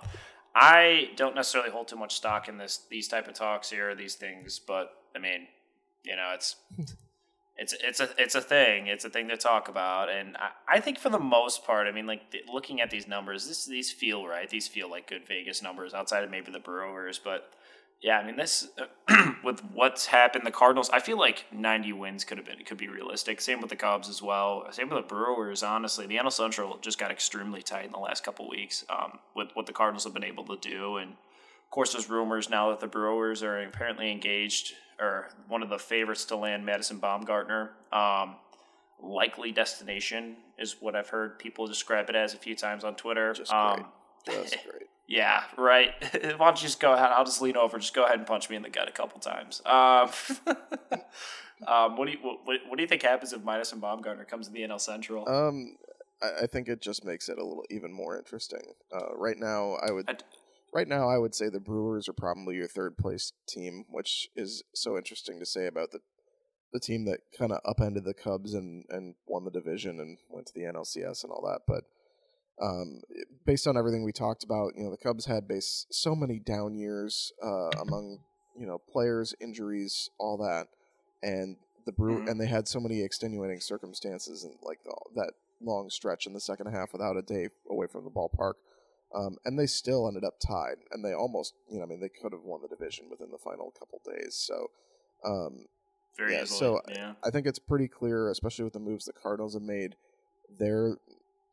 [0.56, 4.16] I don't necessarily hold too much stock in this these type of talks here, these
[4.16, 5.48] things, but I mean,
[6.04, 6.56] you know, it's
[7.58, 8.88] it's it's a it's a thing.
[8.88, 11.92] It's a thing to talk about, and I, I think for the most part, I
[11.92, 14.50] mean, like the, looking at these numbers, this these feel right.
[14.50, 17.52] These feel like good Vegas numbers outside of maybe the Brewers, but
[18.06, 18.70] yeah, I mean, this
[19.44, 20.92] with what's happened, the Cardinals.
[20.92, 23.42] I feel like ninety wins could have been could be realistic.
[23.42, 24.68] Same with the Cubs as well.
[24.70, 25.64] Same with the Brewers.
[25.64, 29.48] Honestly, the NL Central just got extremely tight in the last couple weeks um, with
[29.56, 32.80] what the Cardinals have been able to do, and of course, there's rumors now that
[32.80, 37.70] the Brewers are apparently engaged or one of the favorites to land Madison Bumgarner.
[37.92, 38.36] Um,
[39.02, 43.34] likely destination is what I've heard people describe it as a few times on Twitter.
[43.34, 43.88] Just um,
[44.28, 44.44] great.
[44.44, 44.90] Just great.
[45.08, 45.92] Yeah, right.
[46.14, 47.12] Why don't you just go ahead?
[47.12, 47.78] I'll just lean over.
[47.78, 49.62] Just go ahead and punch me in the gut a couple times.
[49.66, 50.10] Um,
[51.68, 54.54] um, what do you what, what do you think happens if Madison Bumgarner comes to
[54.54, 55.28] the NL Central?
[55.30, 55.78] Um,
[56.22, 58.74] I, I think it just makes it a little even more interesting.
[58.94, 60.10] Uh, right now, I would.
[60.10, 60.26] I d-
[60.74, 64.64] right now, I would say the Brewers are probably your third place team, which is
[64.74, 66.00] so interesting to say about the
[66.74, 70.48] the team that kind of upended the Cubs and and won the division and went
[70.48, 71.62] to the NLCS and all that.
[71.68, 71.84] But
[72.62, 73.02] um,
[73.46, 76.76] based on everything we talked about, you know, the Cubs had base so many down
[76.76, 78.20] years uh, among
[78.58, 80.68] you know players, injuries, all that,
[81.22, 82.32] and the Brew Mhm.
[82.32, 86.40] and they had so many extenuating circumstances and like the, that long stretch in the
[86.40, 88.54] second half without a day away from the ballpark.
[89.14, 92.10] Um, and they still ended up tied, and they almost, you know, I mean, they
[92.10, 94.36] could have won the division within the final couple days.
[94.36, 94.72] So,
[95.24, 95.68] um,
[96.18, 96.60] Very yeah, easily.
[96.60, 97.14] so yeah.
[97.24, 99.96] I think it's pretty clear, especially with the moves the Cardinals have made.
[100.58, 100.98] They're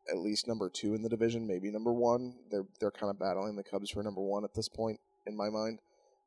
[0.09, 2.35] at least number two in the division, maybe number one.
[2.51, 5.49] They're they're kind of battling the Cubs for number one at this point, in my
[5.49, 5.79] mind.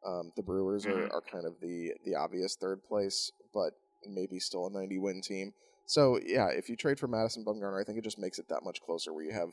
[0.05, 0.93] Um, the Brewers Mhm.
[1.11, 3.75] are, are kind of the the obvious third place, but
[4.07, 5.53] maybe still a 90 win team.
[5.87, 8.63] So yeah, if you trade for Madison Bumgarner, I think it just makes it that
[8.65, 9.13] much closer.
[9.13, 9.51] Where you have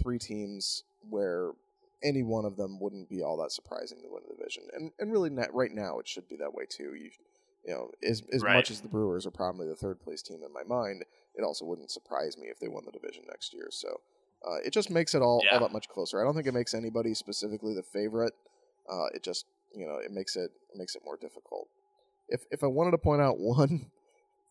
[0.00, 1.52] three teams where
[2.02, 5.10] any one of them wouldn't be all that surprising to win the division, and and
[5.12, 6.94] really net, right now it should be that way too.
[6.94, 7.10] You
[7.64, 8.54] you know, as as Right.
[8.54, 11.04] much as the Brewers are probably the third place team in my mind,
[11.38, 13.68] it also wouldn't surprise me if they won the division next year.
[13.70, 13.88] So
[14.46, 15.54] uh, it just makes it all, Yeah.
[15.54, 16.20] all that much closer.
[16.20, 18.34] I don't think it makes anybody specifically the favorite.
[18.90, 21.68] Uh, it just you know it makes it, it makes it more difficult.
[22.28, 23.90] If if I wanted to point out one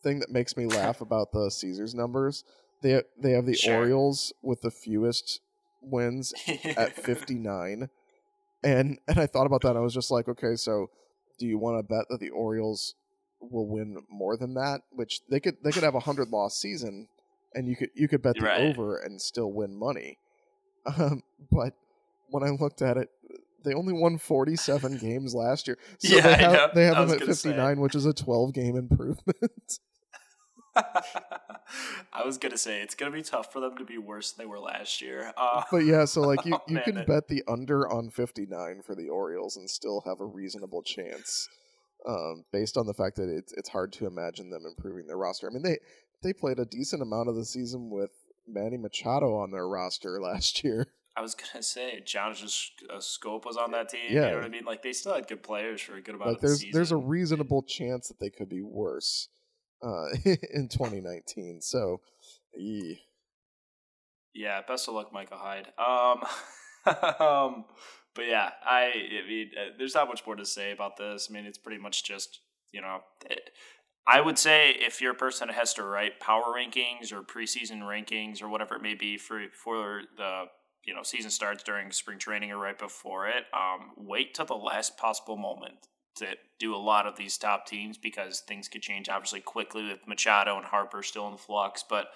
[0.04, 2.44] thing that makes me laugh about the Caesars numbers,
[2.82, 3.76] they they have the Sure.
[3.76, 5.42] Orioles with the fewest
[5.82, 6.34] wins
[6.76, 7.90] at 59
[8.64, 10.88] and and i thought about that and i was just like okay so
[11.38, 12.96] do you want to bet that the orioles
[13.40, 17.08] will win more than that which they could they could have a 100 loss season
[17.54, 18.60] and you could you could bet the Right.
[18.62, 20.18] over and still win money
[20.86, 21.22] um,
[21.52, 21.74] but
[22.30, 23.10] when i looked at it
[23.64, 27.20] they only won 47 games last year so Yeah, they have they have them at
[27.20, 27.50] gonna say.
[27.50, 29.80] 59 which is a 12 game improvement
[32.14, 34.50] I was gonna say it's gonna be tough for them to be worse than they
[34.50, 35.34] were last year.
[35.36, 38.10] Uh, But yeah, so like you, Oh, you man, can that- bet the under on
[38.10, 41.50] 59 for the Orioles and still have a reasonable chance,
[42.08, 45.50] um, based on the fact that it's it's hard to imagine them improving their roster.
[45.50, 45.78] I mean they
[46.24, 48.12] they played a decent amount of the season with
[48.48, 50.88] Manny Machado on their roster last year.
[51.16, 52.48] I was gonna say Jonathan
[52.94, 54.02] uh, Schoop was on that team.
[54.10, 54.26] Yeah.
[54.26, 54.66] You know what I mean?
[54.66, 56.72] Like they still had good players for a good amount Like of the there's season.
[56.74, 59.30] there's a reasonable chance that they could be worse
[59.84, 61.62] uh, in 2019.
[61.62, 62.02] So,
[62.56, 62.94] yeah.
[64.34, 65.70] Yeah, best of luck, Michael Hyde.
[65.80, 66.24] Um,
[67.20, 67.66] um,
[68.18, 68.92] but yeah, I,
[69.24, 71.28] I mean, uh, there's not much more to say about this.
[71.30, 72.40] I mean, it's pretty much just
[72.74, 73.52] you know, it,
[74.08, 77.82] I would say if you're a person that has to write power rankings or preseason
[77.82, 80.46] rankings or whatever it may be for for the
[80.84, 84.56] you know season starts during spring training or right before it, um, wait till the
[84.56, 85.76] last possible moment
[86.16, 86.26] to
[86.60, 90.58] do a lot of these top teams because things could change obviously quickly with Machado
[90.58, 92.08] and Harper still in flux, but.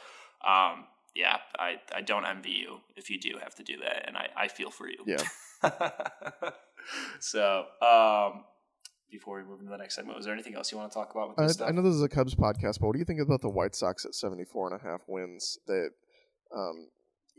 [0.44, 4.16] Um, yeah, I, I don't envy you if you do have to do that, and
[4.16, 5.04] I, I feel for you.
[5.06, 5.18] Yeah.
[7.20, 8.44] so, um,
[9.12, 11.12] before we move into the next segment, was there anything else you want to talk
[11.12, 11.68] about with I, stuff?
[11.68, 13.76] I know this is a Cubs podcast, but what do you think about the White
[13.76, 15.58] Sox at 74 and a half wins?
[15.68, 15.90] That
[16.56, 16.88] um,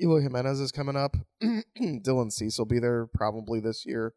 [0.00, 1.16] Eloy Jimenez is coming up.
[1.78, 4.14] Dylan Cease will be there probably this year.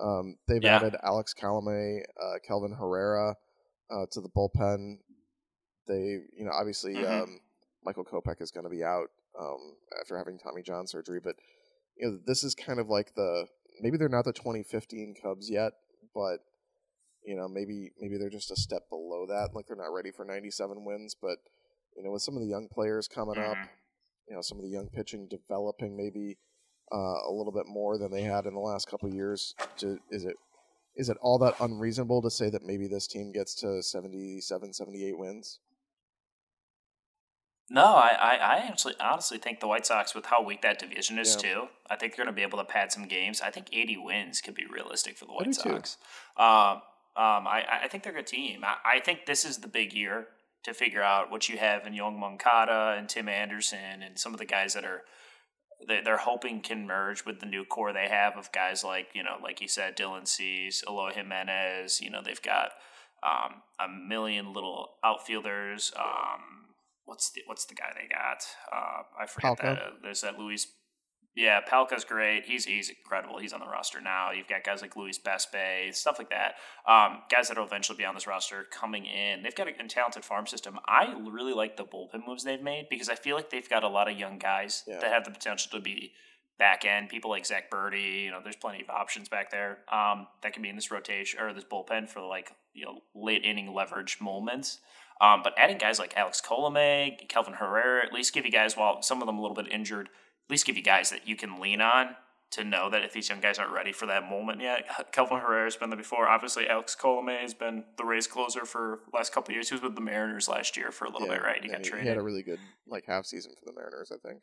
[0.00, 0.76] Um, they've Yeah.
[0.76, 3.34] added Alex Colomé, uh, Kelvin Herrera
[3.90, 4.98] uh, to the bullpen.
[5.88, 7.22] They, you know, obviously Mhm.
[7.22, 7.40] um,
[7.82, 9.08] Michael Kopech is going to be out
[9.38, 11.36] um, after having Tommy John surgery, but
[12.00, 13.46] you know, this is kind of like the
[13.80, 15.72] maybe they're not the 2015 Cubs yet,
[16.14, 16.38] but
[17.24, 19.50] you know, maybe maybe they're just a step below that.
[19.54, 21.38] Like they're not ready for 97 wins, but
[21.96, 23.68] you know, with some of the young players coming up, Mhm.
[24.28, 26.38] you know, some of the young pitching developing maybe
[26.92, 29.54] uh, a little bit more than they had in the last couple of years.
[29.78, 30.36] To, is it
[30.96, 35.16] is it all that unreasonable to say that maybe this team gets to 77, 78
[35.18, 35.60] wins?
[37.72, 41.18] No, I, I, I actually honestly think the White Sox, with how weak that division
[41.20, 41.54] is Yeah.
[41.54, 43.40] too, I think they're going to be able to pad some games.
[43.40, 45.54] I think 80 wins could be realistic for the White.
[45.54, 45.96] Sox.
[46.36, 46.82] Um,
[47.16, 48.62] um, I, I think they're a good team.
[48.64, 50.26] I, I think this is the big year
[50.64, 54.38] to figure out what you have in Yoan Moncada and Tim Anderson and some of
[54.40, 55.02] the guys that are
[55.88, 59.22] they- they're hoping can merge with the new core they have of guys like you
[59.22, 62.00] know like you said Dylan Cease, Eloy Jimenez.
[62.02, 62.72] You know they've got
[63.22, 65.92] um, a million little outfielders.
[65.98, 66.69] Um,
[67.10, 68.44] what's the what's the guy they got?
[68.72, 69.78] Uh, I forget that.
[69.78, 70.68] Uh, there's that Luis.
[71.36, 72.44] Yeah, Palka's great.
[72.46, 73.38] He's he's incredible.
[73.38, 74.30] He's on the roster now.
[74.30, 76.54] You've got guys like Luis Basabe, stuff like that.
[76.88, 79.42] Um, guys that will eventually be on this roster coming in.
[79.42, 80.78] They've got a, a talented farm system.
[80.86, 83.88] I really like the bullpen moves they've made because I feel like they've got a
[83.88, 84.98] lot of young guys Yeah.
[85.00, 86.12] that have the potential to be
[86.58, 87.08] back end.
[87.08, 88.24] People like Zack Burdi.
[88.24, 91.40] You know, there's plenty of options back there um, that can be in this rotation
[91.40, 94.78] or this bullpen for like you know late inning leverage moments.
[95.20, 99.02] Um, but adding guys like Alex Colomé, Kelvin Herrera, at least give you guys, while
[99.02, 101.60] some of them a little bit injured, at least give you guys that you can
[101.60, 102.16] lean on
[102.52, 104.84] to know that if these young guys aren't ready for that moment yet.
[105.12, 106.28] Kelvin Herrera's been there before.
[106.28, 109.68] Obviously, Alex Colomé has been the Rays closer for the last couple of years.
[109.68, 111.62] He was with the Mariners last year for a little bit, right?
[111.62, 112.04] He got he, traded.
[112.04, 114.42] he had a really good like half season for the Mariners, I think.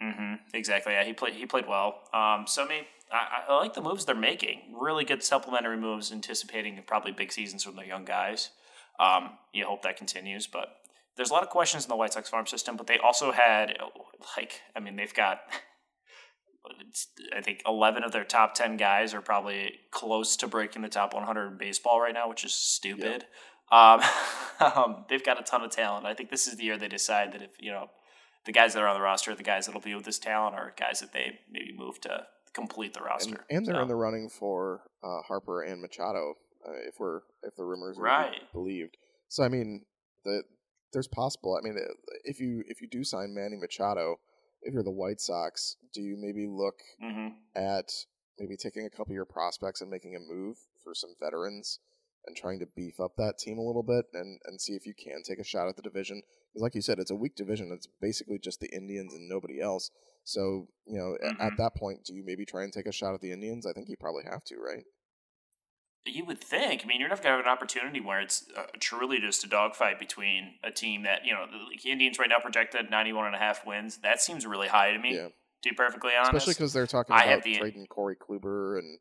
[0.00, 0.92] hmm Exactly.
[0.92, 1.34] Yeah, he played.
[1.34, 2.02] He played well.
[2.12, 4.60] Um, so I mean, I, I like the moves they're making.
[4.78, 8.50] Really good supplementary moves, anticipating probably big seasons from the young guys.
[9.00, 10.68] Um, you hope that continues, but
[11.16, 12.76] there's a lot of questions in the White Sox farm system.
[12.76, 13.76] But they also had,
[14.36, 15.40] like, I mean, they've got.
[17.34, 21.14] I think 11 of their top 10 guys are probably close to breaking the top
[21.14, 23.24] 100 in baseball right now, which is stupid.
[23.72, 24.00] Um,
[24.60, 26.04] um, they've got a ton of talent.
[26.04, 27.88] I think this is the year they decide that if, you know,
[28.44, 30.74] the guys that are on the roster, the guys that'll be with this talent, are
[30.78, 33.44] guys that they maybe move to complete the And, roster.
[33.48, 36.34] and they're So, in the running for uh, Harper and Machado,
[36.66, 38.52] uh, if we're if the rumors are Right.
[38.52, 38.96] believed.
[39.28, 39.84] So I mean,
[40.24, 40.42] the,
[40.92, 41.56] there's possible.
[41.56, 41.92] I mean, uh,
[42.24, 44.16] if you if you do sign Manny Machado,
[44.62, 47.32] if you're the White Sox, do you maybe look mhm.
[47.54, 47.90] at
[48.38, 51.78] maybe taking a couple of your prospects and making a move for some veterans
[52.26, 54.94] and trying to beef up that team a little bit and, and see if you
[54.94, 56.20] can take a shot at the division.
[56.52, 57.70] Because, like you said, it's a weak division.
[57.72, 59.90] It's basically just the Indians and nobody else.
[60.24, 61.56] So, you know, a- at Mhm.
[61.58, 63.64] that point, do you maybe try and take a shot at the Indians?
[63.66, 64.84] I think you probably have to, right?
[66.06, 66.82] You would think.
[66.82, 69.48] I mean, you're not going to have an opportunity where it's uh, truly just a
[69.48, 73.38] dogfight between a team that, you know, the Indians right now projected 91 and a
[73.38, 73.98] half wins.
[73.98, 75.28] That seems really high to me, Yeah.
[75.62, 76.32] to be perfectly honest.
[76.34, 78.98] Especially because they're talking I about the- trading Corey Kluber and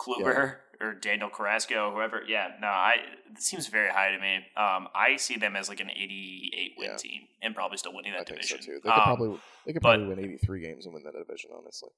[0.00, 2.22] Kluber or Daniel Carrasco, whoever.
[2.26, 2.94] Yeah, no, I
[3.30, 4.36] it seems very high to me.
[4.56, 6.96] Um, I see them as like an 88 win Yeah.
[6.96, 8.62] team and probably still winning that I think division.
[8.62, 8.74] so too.
[8.76, 11.50] They could Um, probably they could but- probably win 83 games and win that division,
[11.52, 11.90] honestly.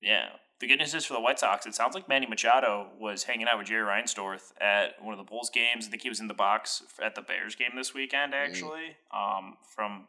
[0.00, 0.28] Yeah.
[0.60, 3.46] The good news is for the White Sox, it sounds like Manny Machado was hanging
[3.46, 5.86] out with Jerry Reinsdorf at one of the Bulls games.
[5.86, 8.44] I think he was in the box at the Bears game this weekend, Mm.
[8.48, 8.96] actually.
[9.12, 10.08] Um, from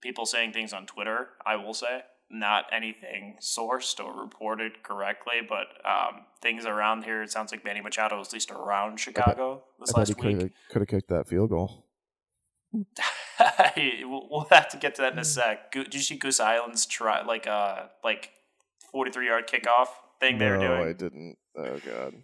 [0.00, 2.02] people saying things on Twitter, I will say.
[2.30, 7.80] Not anything sourced or reported correctly, but um, things around here, it sounds like Manny
[7.82, 10.22] Machado was at least around Chicago this I last he week.
[10.22, 11.84] could have could have kicked that field goal.
[12.72, 12.86] we'll
[14.30, 15.04] we'll have to get to Mm.
[15.04, 15.72] that in a sec.
[15.72, 18.30] Did you see Goose Island's try like uh like
[18.90, 19.88] forty three yard kickoff
[20.20, 20.88] thing they were no, doing?
[20.88, 21.36] I didn't.
[21.56, 22.14] Oh god.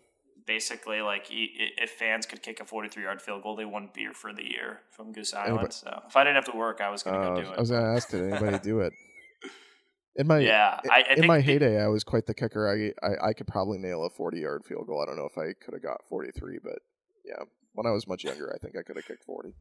[0.46, 4.12] Basically, like if fans could kick a forty three yard field goal, they won beer
[4.12, 5.50] for the year from Goose Island.
[5.58, 7.56] Anybody- so if I didn't have to work, I was gonna Uh, go do it.
[7.56, 8.92] I was gonna ask, did anybody do it?
[10.18, 12.66] In my yeah, I, I in my heyday, I was quite the kicker.
[12.70, 15.02] I, I I could probably nail a forty yard field goal.
[15.02, 16.78] I don't know if I could have got forty three, but
[17.22, 17.42] yeah,
[17.74, 19.52] when I was much younger, I think I could have kicked forty.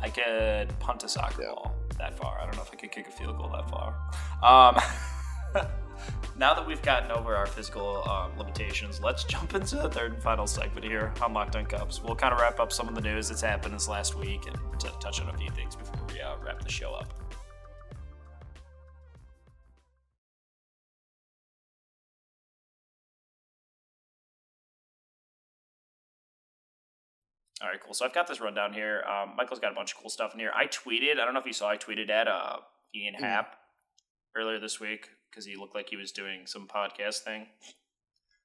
[0.00, 1.48] I could punt a soccer Yeah.
[1.48, 2.38] ball that far.
[2.38, 3.96] I don't know if I could kick a field goal that far.
[4.44, 4.76] Um,
[6.36, 10.22] now that we've gotten over our physical um, limitations, let's jump into the third and
[10.22, 12.02] final segment here on Locked On Cubs.
[12.02, 14.56] We'll kind of wrap up some of the news that's happened this last week and
[14.80, 17.12] t- touch on a few things before we uh, wrap the show up.
[27.62, 27.94] All right, cool.
[27.94, 29.02] So I've got this rundown here.
[29.08, 30.52] Um, Michael's got a bunch of cool stuff in here.
[30.54, 31.12] I tweeted.
[31.12, 31.70] I don't know if you saw.
[31.70, 32.58] I tweeted at uh,
[32.94, 33.56] Ian Happ
[34.36, 37.46] earlier this week because he looked like he was doing some podcast thing.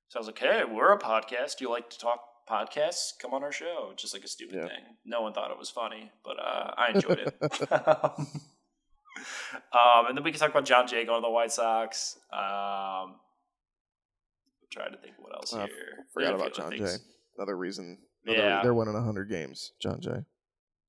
[0.07, 1.57] So I was like, "Hey, we're a podcast.
[1.57, 2.19] Do you like to talk
[2.49, 3.11] podcasts?
[3.21, 4.67] Come on our show." Just like a stupid Yeah.
[4.67, 4.83] thing.
[5.05, 7.35] No one thought it was funny, but uh, I enjoyed it.
[9.73, 12.17] um, and then we can talk about John Jay going to the White Sox.
[12.31, 12.39] Um,
[13.11, 16.05] I'm trying to think what else Uh, here.
[16.13, 16.95] Forgot about John Jay.
[17.37, 17.99] Another reason.
[18.25, 18.63] Another, Yeah.
[18.63, 20.25] They're winning 100 games, John Jay.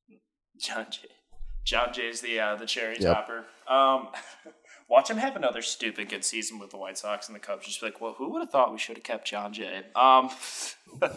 [0.59, 1.09] John Jay.
[1.65, 3.03] John Jay's the uh, the cherry Yep.
[3.15, 3.45] topper.
[3.69, 4.09] Um,
[4.91, 7.65] watch him have another stupid good season with the White Sox and the Cubs.
[7.65, 9.83] Just be like, well, who would have thought we should have kept John Jay?
[9.95, 10.29] Um,
[11.01, 11.11] all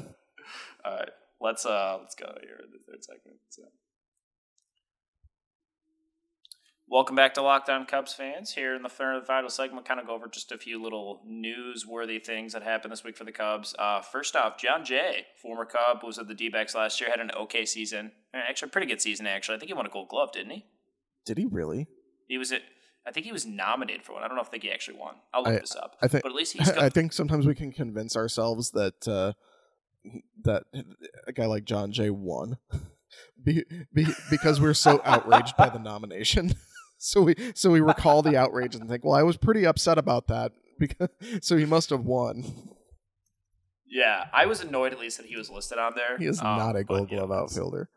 [0.86, 1.10] right,
[1.42, 3.38] let's uh let's go here in the third segment.
[3.50, 3.64] So.
[6.90, 8.54] Welcome back to Locked On Cubs fans.
[8.54, 12.24] Here in the third final segment, kind of go over just a few little newsworthy
[12.24, 13.74] things that happened this week for the Cubs.
[13.80, 17.20] Uh, first off, John Jay, former Cub, was at the D backs last year, had
[17.20, 18.12] an okay season.
[18.36, 19.56] Eh, Actually, a pretty good season, actually.
[19.56, 20.66] I think he won a gold glove, didn't he?
[21.26, 21.88] Did he really?
[22.28, 22.62] He was at,
[23.06, 24.24] I think he was nominated for one.
[24.24, 25.16] I don't know if think he actually won.
[25.34, 25.98] I'll look I- this up.
[26.02, 26.24] I think.
[26.24, 29.34] but at least he's got, I think sometimes we can convince ourselves that uh,
[30.44, 30.64] that
[31.28, 32.58] a guy like John Jay won,
[33.44, 36.54] be, be, because we're so outraged by the nomination.
[36.98, 40.28] so we so we recall the outrage and think, well, I was pretty upset about
[40.28, 41.10] that because
[41.42, 42.44] so he must have won.
[43.86, 46.18] yeah, I was annoyed at least that he was listed on there.
[46.18, 47.90] He is Um, not a Gold Glove it's- outfielder.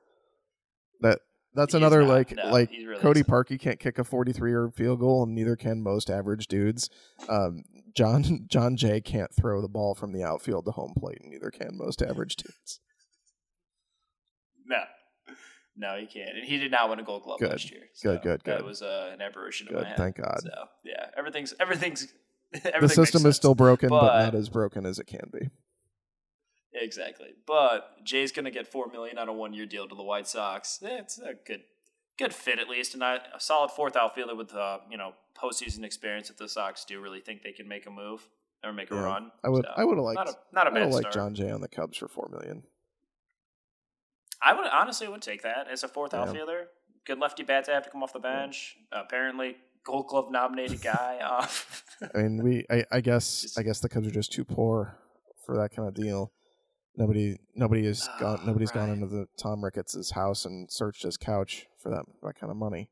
[1.00, 1.20] That
[1.56, 2.08] that's He another not.
[2.08, 3.32] like No, like really Cody isn't.
[3.32, 6.88] Parkey can't kick a 43 yard field goal, and neither can most average dudes.
[7.28, 7.64] Um,
[7.96, 11.50] John John Jay can't throw the ball from the outfield to home plate, and neither
[11.50, 12.80] can most average dudes.
[14.66, 14.82] No.
[15.78, 16.36] No, he can't.
[16.36, 17.50] And he did not win a gold glove Good.
[17.50, 17.82] last year.
[18.02, 18.66] Good, good, That good.
[18.66, 19.96] was uh, an aberration Good, my head.
[19.98, 20.40] thank God.
[20.42, 20.50] So
[20.84, 22.06] yeah, everything's everything's
[22.54, 25.50] everything the system is still broken, but, But- not as broken as it can be.
[26.78, 27.28] Exactly.
[27.46, 30.80] But Jay's gonna get four million on a one year deal to the White Sox.
[30.82, 31.62] Eh, It's a good
[32.18, 35.84] good fit at least, and I, a solid fourth outfielder with uh, you know postseason
[35.84, 38.28] experience if the Sox do really think they can make a move
[38.64, 39.02] or make a Yeah.
[39.04, 39.32] run.
[39.44, 41.12] I would So, I would have liked not a not a I bad would like.
[41.12, 42.62] John Jay on the Cubs for four million.
[44.42, 46.22] I would honestly would take that as a fourth Yeah.
[46.22, 46.68] outfielder.
[47.04, 48.76] Good lefty bat to have to come off the bench.
[48.92, 51.18] apparently, Gold Glove nominated guy.
[51.22, 51.46] Uh,
[52.14, 54.98] I mean, we I, I guess Just- I guess the Cubs are just too poor
[55.44, 56.32] for that kind of deal.
[56.96, 61.16] Nobody nobody has Oh, gone nobody's gone into the Tom Ricketts' house and searched his
[61.16, 62.88] couch for that that kind of money.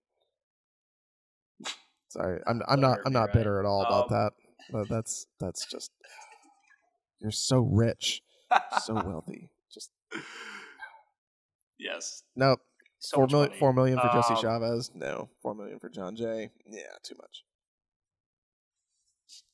[2.08, 4.32] Sorry, I'm I'm not I'm not bitter at all about Um, that.
[4.70, 5.90] But that's that's just
[7.20, 8.22] you're so rich,
[8.82, 9.48] so wealthy.
[9.72, 9.90] Just
[11.78, 12.22] yes.
[12.36, 12.56] no
[12.98, 13.58] So four million money.
[13.58, 14.90] four million for Jesse Um, Chavez.
[14.94, 16.50] No, four million for John Jay.
[16.66, 17.44] Yeah, too much.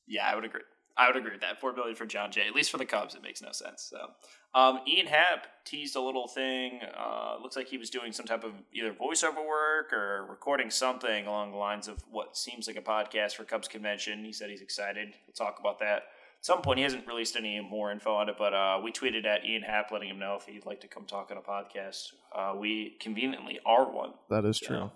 [0.07, 0.63] Yeah, I would agree.
[1.01, 1.59] I would agree with that.
[1.61, 3.83] Four billion for John Jay, at least for the Cubs, it makes no sense.
[3.91, 4.11] So,
[4.55, 6.81] um, Ian Happ teased a little thing.
[6.95, 11.27] Uh, looks like he was doing some type of either voiceover work or recording something
[11.27, 14.25] along the lines of what seems like a podcast for Cubs convention.
[14.25, 15.15] He said he's excited.
[15.27, 16.03] We'll talk about that at
[16.43, 16.77] some point.
[16.79, 19.91] He hasn't released any more info on it, but uh, we tweeted at Ian Happ
[19.91, 22.09] letting him know if he'd like to come talk on a podcast.
[22.35, 24.13] Uh, we conveniently are one.
[24.29, 24.91] That is So, true.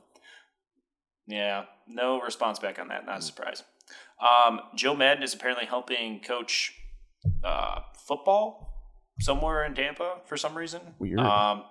[1.27, 3.07] Yeah, no response back on that.
[3.07, 3.63] Not a surprise.
[4.21, 6.73] Um, Joe Maddon is apparently helping coach
[7.43, 8.71] uh, football
[9.21, 10.81] somewhere in Tampa for some reason.
[10.99, 11.21] Weird.
[11.21, 11.65] Um,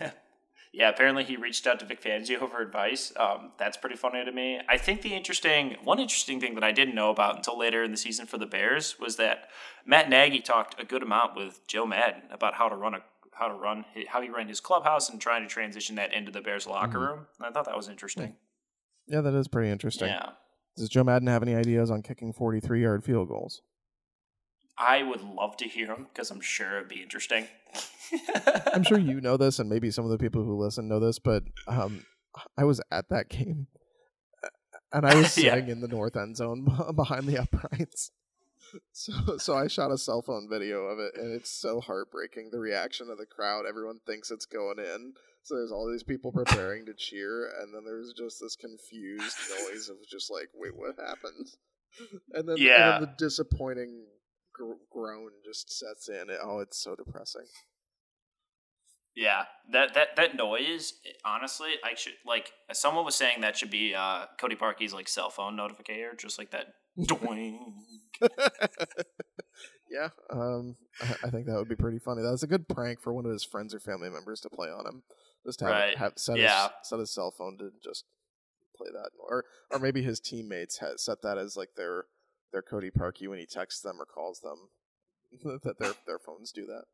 [0.72, 3.12] yeah, apparently he reached out to Vic Fangio for advice.
[3.16, 4.60] Um, that's pretty funny to me.
[4.68, 7.90] I think the interesting one interesting thing that I didn't know about until later in
[7.90, 9.48] the season for the Bears was that
[9.86, 13.00] Matt Nagy talked a good amount with Joe Maddon about how to run a
[13.32, 16.40] how to run how he ran his clubhouse and trying to transition that into the
[16.42, 17.08] Bears locker Mhm.
[17.08, 17.26] room.
[17.38, 18.36] And I thought that was interesting.
[19.06, 20.08] Yeah, that is pretty interesting.
[20.08, 20.30] Yeah.
[20.80, 23.60] Does Joe Maddon have any ideas on kicking 43 yard field goals?
[24.78, 27.48] I would love to hear him because I'm sure it'd be interesting.
[28.72, 31.18] I'm sure you know this, and maybe some of the people who listen know this,
[31.18, 32.06] but um,
[32.56, 33.66] I was at that game,
[34.90, 35.54] and I was Yeah.
[35.54, 36.66] sitting in the north end zone
[36.96, 38.10] behind the uprights.
[38.92, 42.50] So, so I shot a cell phone video of it, and it's so heartbreaking.
[42.52, 45.14] The reaction of the crowd, everyone thinks it's going in.
[45.42, 49.88] So there's all these people preparing to cheer, and then there's just this confused noise
[49.88, 51.48] of just like, wait, what happened?
[52.34, 52.96] And then, Yeah.
[52.96, 54.04] and then the disappointing
[54.54, 56.26] gr- groan just sets in.
[56.42, 57.46] Oh, it's so depressing.
[59.16, 60.92] Yeah, that that that noise.
[61.24, 62.52] Honestly, I should like.
[62.72, 66.52] Someone was saying that should be uh, Cody Parkey's like cell phone notifier, just like
[66.52, 66.66] that.
[67.06, 67.74] Doing.
[69.90, 72.22] yeah, um, I, I think that would be pretty funny.
[72.22, 74.68] That was a good prank for one of his friends or family members to play
[74.68, 75.02] on him.
[75.46, 75.96] Just have, Right.
[75.96, 76.68] have set Yeah.
[76.68, 78.04] his set his cell phone to just
[78.76, 82.06] play that, or or maybe his teammates had set that as like their
[82.52, 84.70] their Cody Parkey when he texts them or calls them.
[85.62, 86.84] that their their phones do that.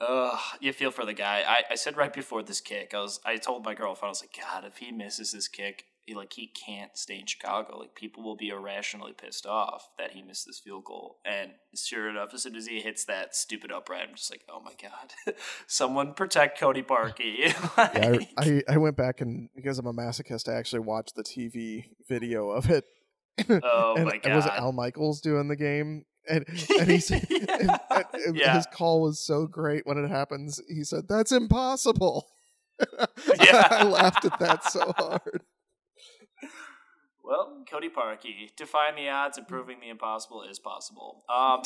[0.00, 1.42] Uh, you feel for the guy.
[1.46, 4.22] I, I said right before this kick, I was I told my girlfriend, I was
[4.22, 7.78] like, God, if he misses this kick, like he can't stay in Chicago.
[7.78, 11.18] Like people will be irrationally pissed off that he missed this field goal.
[11.24, 14.60] And sure enough, as soon as he hits that stupid upright, I'm just like, oh
[14.60, 15.34] my God,
[15.66, 17.54] someone protect Cody Parkey.
[17.76, 21.22] Yeah, I, I, I went back and because I'm a masochist, I actually watched the
[21.24, 22.84] TV video of it.
[23.62, 24.58] Oh and, my and was it God.
[24.60, 26.04] Al Michaels doing the game?
[26.28, 26.44] And,
[26.78, 28.54] and he said, and- and- and Yeah.
[28.56, 30.60] his call was so great when it happens.
[30.68, 32.28] He said, "That's impossible."
[33.40, 33.68] Yeah.
[33.70, 35.42] I laughed at that so hard.
[37.26, 41.24] Well, Cody Parkey, defying the odds and proving the impossible is possible.
[41.28, 41.62] Um,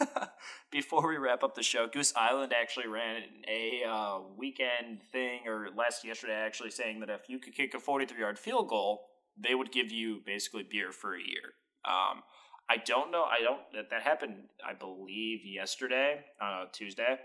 [0.70, 5.68] before we wrap up the show, Goose Island actually ran a uh, weekend thing, or
[5.76, 9.02] last yesterday, actually saying that if you could kick a 43 yard field goal,
[9.36, 11.52] they would give you basically beer for a year.
[11.84, 12.22] Um,
[12.70, 13.24] I don't know.
[13.24, 13.60] I don't.
[13.74, 17.18] That, that happened, I believe, yesterday, uh, Tuesday.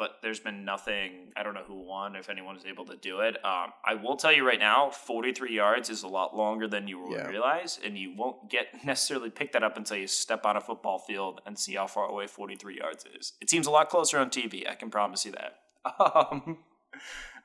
[0.00, 1.30] But there's been nothing.
[1.36, 2.16] I don't know who won.
[2.16, 5.54] If anyone is able to do it, um, I will tell you right now, 43
[5.54, 7.26] yards is a lot longer than you will Yeah.
[7.28, 10.98] realize, and you won't get necessarily pick that up until you step on a football
[10.98, 13.34] field and see how far away 43 yards is.
[13.42, 14.66] It seems a lot closer on TV.
[14.68, 15.58] I can promise you that.
[16.00, 16.58] Um,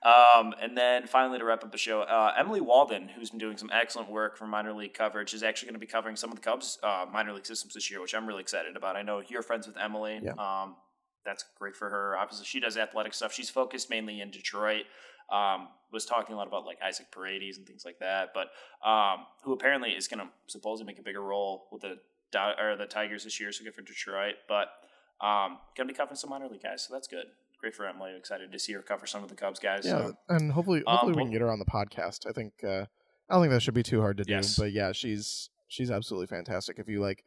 [0.04, 3.58] um, and then finally, to wrap up the show, uh, Emily Waldon, who's been doing
[3.58, 6.36] some excellent work for minor league coverage, is actually going to be covering some of
[6.36, 8.96] the Cubs uh, minor league systems this year, which I'm really excited about.
[8.96, 10.20] I know you're friends with Emily.
[10.22, 10.34] Yeah.
[10.34, 10.76] Um,
[11.26, 12.16] that's great for her.
[12.18, 13.34] Obviously, she does athletic stuff.
[13.34, 14.84] She's focused mainly in Detroit.
[15.32, 18.50] Um, was talking a lot about like Isaac Paredes and things like that, but
[18.88, 21.98] um, who apparently is going to supposedly make a bigger role with the
[22.60, 24.36] or the Tigers this year, so good for Detroit.
[24.48, 24.68] But
[25.26, 27.26] um, going to be covering some minor league guys, so that's good.
[27.60, 28.12] Great for Emily.
[28.16, 29.86] Excited to see her cover some of the Cubs guys.
[29.86, 30.18] Yeah, so.
[30.30, 32.28] and hopefully, Um, hopefully we can get her on the podcast.
[32.30, 32.86] I think uh,
[33.30, 34.34] I don't think that should be too hard to do.
[34.34, 34.58] Yes.
[34.58, 36.78] But yeah, she's she's absolutely fantastic.
[36.78, 37.24] If you like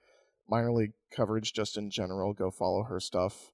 [0.48, 3.50] minor league coverage just in general, go follow her stuff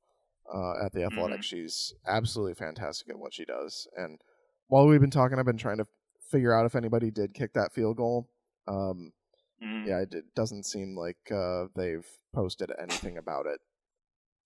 [0.52, 1.40] uh, at the Athletic.
[1.40, 1.44] Mhm.
[1.44, 3.86] She's absolutely fantastic at what she does.
[3.96, 4.20] And
[4.68, 5.86] while we've been talking, I've been trying to
[6.30, 8.28] figure out if anybody did kick that field goal.
[8.66, 9.12] Um,
[9.62, 9.86] Mhm.
[9.86, 13.60] yeah, it, it doesn't seem like uh, they've posted anything about it.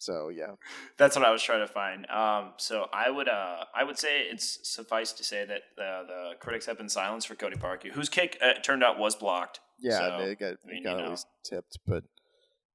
[0.00, 0.54] So yeah,
[0.96, 2.08] That's what I was trying to find.
[2.08, 6.30] Um, so I would, uh, I would say it's suffice to say that the, the
[6.38, 9.58] critics have been silenced for Cody Parkey, whose kick uh, turned out was blocked.
[9.80, 11.10] yeah, So, they got, I mean, got at know.
[11.10, 12.04] least tipped, but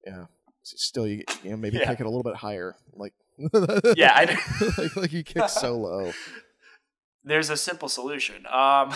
[0.06, 0.26] yeah,
[0.64, 1.86] still you, you know maybe Yeah.
[1.86, 3.14] kick it a little bit higher, like
[3.96, 4.38] Yeah, I
[4.78, 6.12] like, like you kick so low.
[7.26, 8.46] There's a simple solution.
[8.52, 8.90] Um,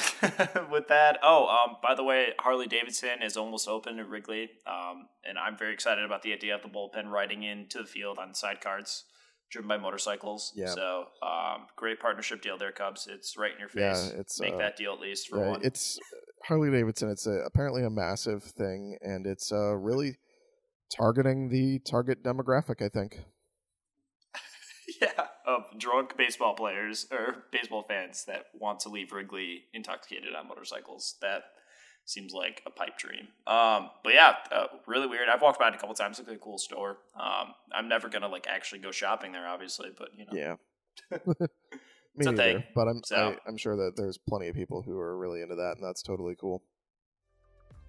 [0.70, 5.08] with that, oh, um, by the way, Harley Davidson is almost open at Wrigley, um,
[5.24, 8.34] and I'm very excited about the idea of the bullpen riding into the field on
[8.34, 9.04] sidecards
[9.50, 10.52] driven by motorcycles.
[10.58, 10.66] Yeah.
[10.66, 13.08] So, um, great partnership deal there, Cubs.
[13.10, 15.50] It's right in your face Yeah, it's, make uh, that deal at least for Yeah,
[15.52, 15.62] one.
[15.64, 15.98] it's
[16.44, 17.10] Harley Davidson.
[17.10, 20.18] It's a, apparently a massive thing, and it's uh, really
[20.90, 22.82] targeting the target demographic.
[22.84, 23.20] I think.
[25.02, 30.48] yeah, of drunk baseball players or baseball fans that want to leave Wrigley intoxicated on
[30.48, 31.16] motorcycles.
[31.22, 31.44] That
[32.06, 33.28] seems like a pipe dream.
[33.48, 35.28] Um, but yeah, uh, really weird.
[35.30, 36.20] I've walked by it a couple times.
[36.20, 36.98] It's like a cool store.
[37.20, 40.56] Um, I'm never gonna like actually go shopping there, obviously, but you know, Yeah.
[42.16, 42.64] Me neither, thing.
[42.74, 45.56] but I'm So- I, I'm sure that there's plenty of people who are really into
[45.56, 46.64] that, and that's totally cool.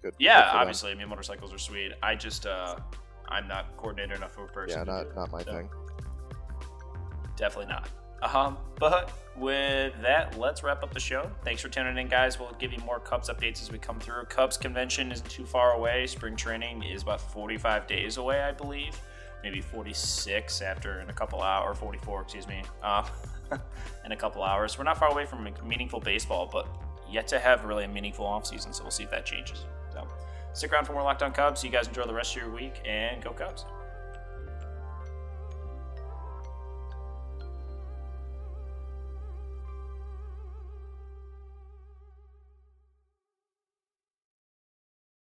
[0.01, 0.13] Good.
[0.19, 0.91] yeah, good obviously.
[0.91, 1.91] I mean, motorcycles are sweet.
[2.01, 2.77] I just uh,
[3.27, 4.79] I'm not coordinated enough of a person.
[4.79, 5.51] Yeah, not it, not my so.
[5.51, 5.69] thing.
[7.35, 7.89] Definitely not.
[8.21, 11.29] Um, but with that, let's wrap up the show.
[11.43, 12.39] Thanks for tuning in, guys.
[12.39, 14.25] We'll give you more Cubs updates as we come through.
[14.25, 16.05] Cubs convention isn't too far away.
[16.07, 18.99] Spring training is about 45 days away, I believe.
[19.41, 23.05] Maybe 46 after in a couple hours, or 44, excuse me, um,
[24.05, 24.77] in a couple hours.
[24.77, 26.67] We're not far away from meaningful baseball, but
[27.09, 29.63] yet to have really a meaningful offseason, so we'll see if that changes.
[30.53, 31.63] Stick around for more Locked On Cubs.
[31.63, 33.65] You guys enjoy the rest of your week, and go Cubs.